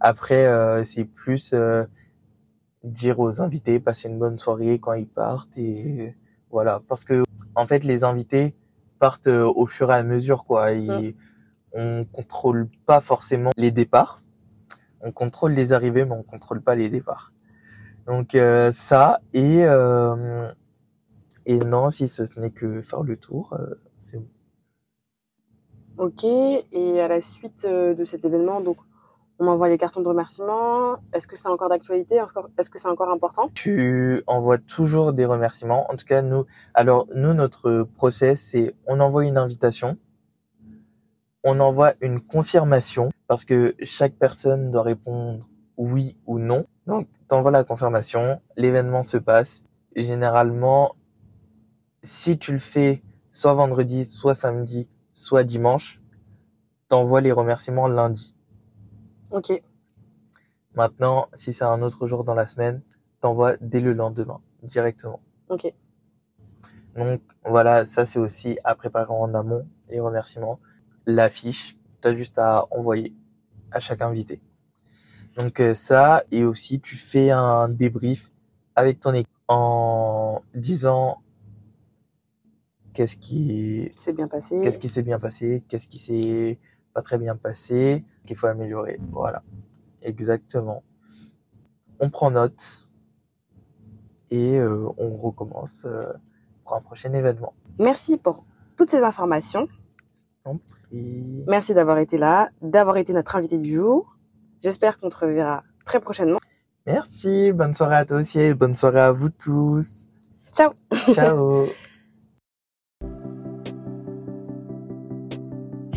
Après, 0.00 0.46
euh, 0.46 0.84
c'est 0.84 1.04
plus 1.04 1.52
euh, 1.54 1.84
dire 2.84 3.18
aux 3.20 3.40
invités 3.40 3.80
passer 3.80 4.08
une 4.08 4.18
bonne 4.18 4.38
soirée 4.38 4.78
quand 4.78 4.92
ils 4.92 5.08
partent 5.08 5.56
et 5.58 6.14
voilà, 6.50 6.80
parce 6.88 7.04
que 7.04 7.24
en 7.54 7.66
fait 7.66 7.84
les 7.84 8.04
invités 8.04 8.54
partent 8.98 9.26
au 9.26 9.66
fur 9.66 9.90
et 9.90 9.94
à 9.94 10.02
mesure 10.02 10.44
quoi. 10.44 10.72
On 11.72 12.04
contrôle 12.04 12.68
pas 12.86 13.00
forcément 13.00 13.50
les 13.56 13.70
départs. 13.70 14.22
On 15.00 15.12
contrôle 15.12 15.52
les 15.52 15.72
arrivées, 15.72 16.04
mais 16.04 16.14
on 16.14 16.22
contrôle 16.22 16.60
pas 16.60 16.74
les 16.74 16.88
départs. 16.88 17.32
Donc 18.06 18.34
euh, 18.34 18.72
ça 18.72 19.20
et 19.34 19.64
euh, 19.64 20.50
et 21.44 21.58
non, 21.58 21.90
si 21.90 22.08
ce 22.08 22.40
n'est 22.40 22.50
que 22.50 22.80
faire 22.80 23.02
le 23.02 23.16
tour, 23.16 23.52
euh, 23.52 23.74
c'est 24.00 24.16
bon. 24.16 24.26
Ok, 25.98 26.24
et 26.24 27.00
à 27.00 27.08
la 27.08 27.20
suite 27.20 27.66
de 27.66 28.04
cet 28.04 28.24
événement, 28.24 28.60
donc 28.60 28.78
on 29.40 29.46
envoie 29.46 29.68
les 29.68 29.78
cartons 29.78 30.00
de 30.00 30.08
remerciement. 30.08 30.96
Est-ce 31.12 31.26
que 31.26 31.36
c'est 31.36 31.48
encore 31.48 31.68
d'actualité 31.68 32.20
Est-ce 32.56 32.70
que 32.70 32.78
c'est 32.78 32.88
encore 32.88 33.10
important? 33.10 33.50
Tu 33.54 34.22
envoies 34.26 34.58
toujours 34.58 35.12
des 35.12 35.24
remerciements. 35.24 35.90
En 35.90 35.96
tout 35.96 36.06
cas, 36.06 36.22
nous, 36.22 36.44
alors 36.74 37.06
nous, 37.14 37.34
notre 37.34 37.82
process, 37.82 38.40
c'est 38.40 38.74
on 38.86 39.00
envoie 39.00 39.24
une 39.24 39.38
invitation, 39.38 39.96
on 41.48 41.60
envoie 41.60 41.94
une 42.02 42.20
confirmation 42.20 43.10
parce 43.26 43.46
que 43.46 43.74
chaque 43.82 44.12
personne 44.14 44.70
doit 44.70 44.82
répondre 44.82 45.48
oui 45.78 46.14
ou 46.26 46.38
non. 46.38 46.66
Donc, 46.86 47.08
t'envoies 47.26 47.50
la 47.50 47.64
confirmation, 47.64 48.40
l'événement 48.56 49.02
se 49.02 49.16
passe. 49.16 49.62
Généralement, 49.96 50.94
si 52.02 52.38
tu 52.38 52.52
le 52.52 52.58
fais 52.58 53.02
soit 53.30 53.54
vendredi, 53.54 54.04
soit 54.04 54.34
samedi, 54.34 54.90
soit 55.12 55.42
dimanche, 55.42 56.02
t'envoies 56.88 57.22
les 57.22 57.32
remerciements 57.32 57.88
lundi. 57.88 58.36
Ok, 59.30 59.62
Maintenant, 60.74 61.28
si 61.32 61.52
c'est 61.54 61.64
un 61.64 61.80
autre 61.82 62.06
jour 62.06 62.24
dans 62.24 62.34
la 62.34 62.46
semaine, 62.46 62.82
t'envoies 63.20 63.56
dès 63.62 63.80
le 63.80 63.94
lendemain, 63.94 64.40
directement. 64.62 65.20
ok. 65.48 65.72
Donc 66.96 67.20
voilà, 67.44 67.84
ça 67.84 68.06
c'est 68.06 68.18
aussi 68.18 68.58
à 68.64 68.74
préparer 68.74 69.12
en 69.12 69.32
amont, 69.34 69.66
les 69.88 69.98
remerciements. 70.00 70.60
L'affiche, 71.10 71.74
t'as 72.02 72.14
juste 72.14 72.38
à 72.38 72.66
envoyer 72.70 73.14
à 73.70 73.80
chaque 73.80 74.02
invité. 74.02 74.42
Donc 75.38 75.58
euh, 75.58 75.72
ça, 75.72 76.22
et 76.30 76.44
aussi 76.44 76.80
tu 76.80 76.96
fais 76.96 77.30
un 77.30 77.70
débrief 77.70 78.30
avec 78.76 79.00
ton 79.00 79.14
équipe 79.14 79.32
en 79.48 80.42
disant 80.54 81.22
qu'est-ce 82.92 83.16
qui 83.16 83.90
C'est 83.96 84.12
bien 84.12 84.28
passé. 84.28 84.60
qu'est-ce 84.62 84.78
qui 84.78 84.90
s'est 84.90 85.02
bien 85.02 85.18
passé, 85.18 85.64
qu'est-ce 85.66 85.86
qui 85.86 85.96
s'est 85.98 86.58
pas 86.92 87.00
très 87.00 87.16
bien 87.16 87.36
passé, 87.36 88.04
qu'il 88.26 88.36
faut 88.36 88.46
améliorer. 88.48 89.00
Voilà, 89.10 89.42
exactement. 90.02 90.82
On 92.00 92.10
prend 92.10 92.30
note 92.30 92.86
et 94.30 94.58
euh, 94.58 94.86
on 94.98 95.16
recommence 95.16 95.86
euh, 95.86 96.12
pour 96.64 96.74
un 96.76 96.82
prochain 96.82 97.14
événement. 97.14 97.54
Merci 97.78 98.18
pour 98.18 98.44
toutes 98.76 98.90
ces 98.90 99.02
informations. 99.02 99.68
Merci 101.46 101.74
d'avoir 101.74 101.98
été 101.98 102.18
là, 102.18 102.48
d'avoir 102.62 102.96
été 102.96 103.12
notre 103.12 103.36
invité 103.36 103.58
du 103.58 103.74
jour. 103.74 104.16
J'espère 104.62 104.98
qu'on 104.98 105.08
te 105.08 105.18
reverra 105.18 105.62
très 105.84 106.00
prochainement. 106.00 106.38
Merci, 106.86 107.52
bonne 107.52 107.74
soirée 107.74 107.96
à 107.96 108.04
toi 108.04 108.18
aussi 108.18 108.40
et 108.40 108.54
bonne 108.54 108.74
soirée 108.74 109.00
à 109.00 109.12
vous 109.12 109.28
tous. 109.28 110.08
Ciao. 110.52 110.70
Ciao. 111.12 111.66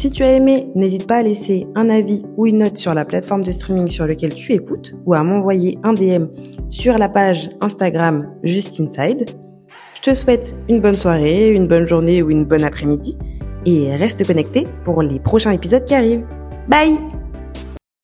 Si 0.02 0.10
tu 0.10 0.24
as 0.24 0.34
aimé, 0.34 0.68
n'hésite 0.74 1.06
pas 1.06 1.18
à 1.18 1.22
laisser 1.22 1.68
un 1.76 1.88
avis 1.88 2.24
ou 2.36 2.47
une 2.47 2.58
note 2.58 2.76
sur 2.76 2.95
la 2.95 3.06
plateforme 3.06 3.43
de 3.43 3.52
streaming 3.52 3.88
sur 3.88 4.08
laquelle 4.08 4.34
tu 4.34 4.52
écoutes 4.52 4.95
ou 5.06 5.14
à 5.14 5.22
m'envoyer 5.22 5.78
un 5.84 5.93
DM 5.93 6.26
sur 6.70 6.97
la 6.97 7.08
page 7.08 7.49
Instagram 7.62 8.28
Just 8.41 8.80
Inside. 8.80 9.30
Je 9.93 10.02
te 10.02 10.16
souhaite 10.16 10.56
une 10.68 10.82
bonne 10.82 10.95
soirée, 10.95 11.49
une 11.49 11.68
bonne 11.68 11.88
journée 11.88 12.24
ou 12.24 12.32
une 12.32 12.45
bonne 12.45 12.64
après-midi 12.64 13.16
et 13.66 13.95
reste 13.95 14.26
connecté 14.26 14.68
pour 14.84 15.01
les 15.01 15.20
prochains 15.20 15.51
épisodes 15.51 15.86
qui 15.86 15.95
arrivent. 15.95 16.26
Bye 16.68 17.21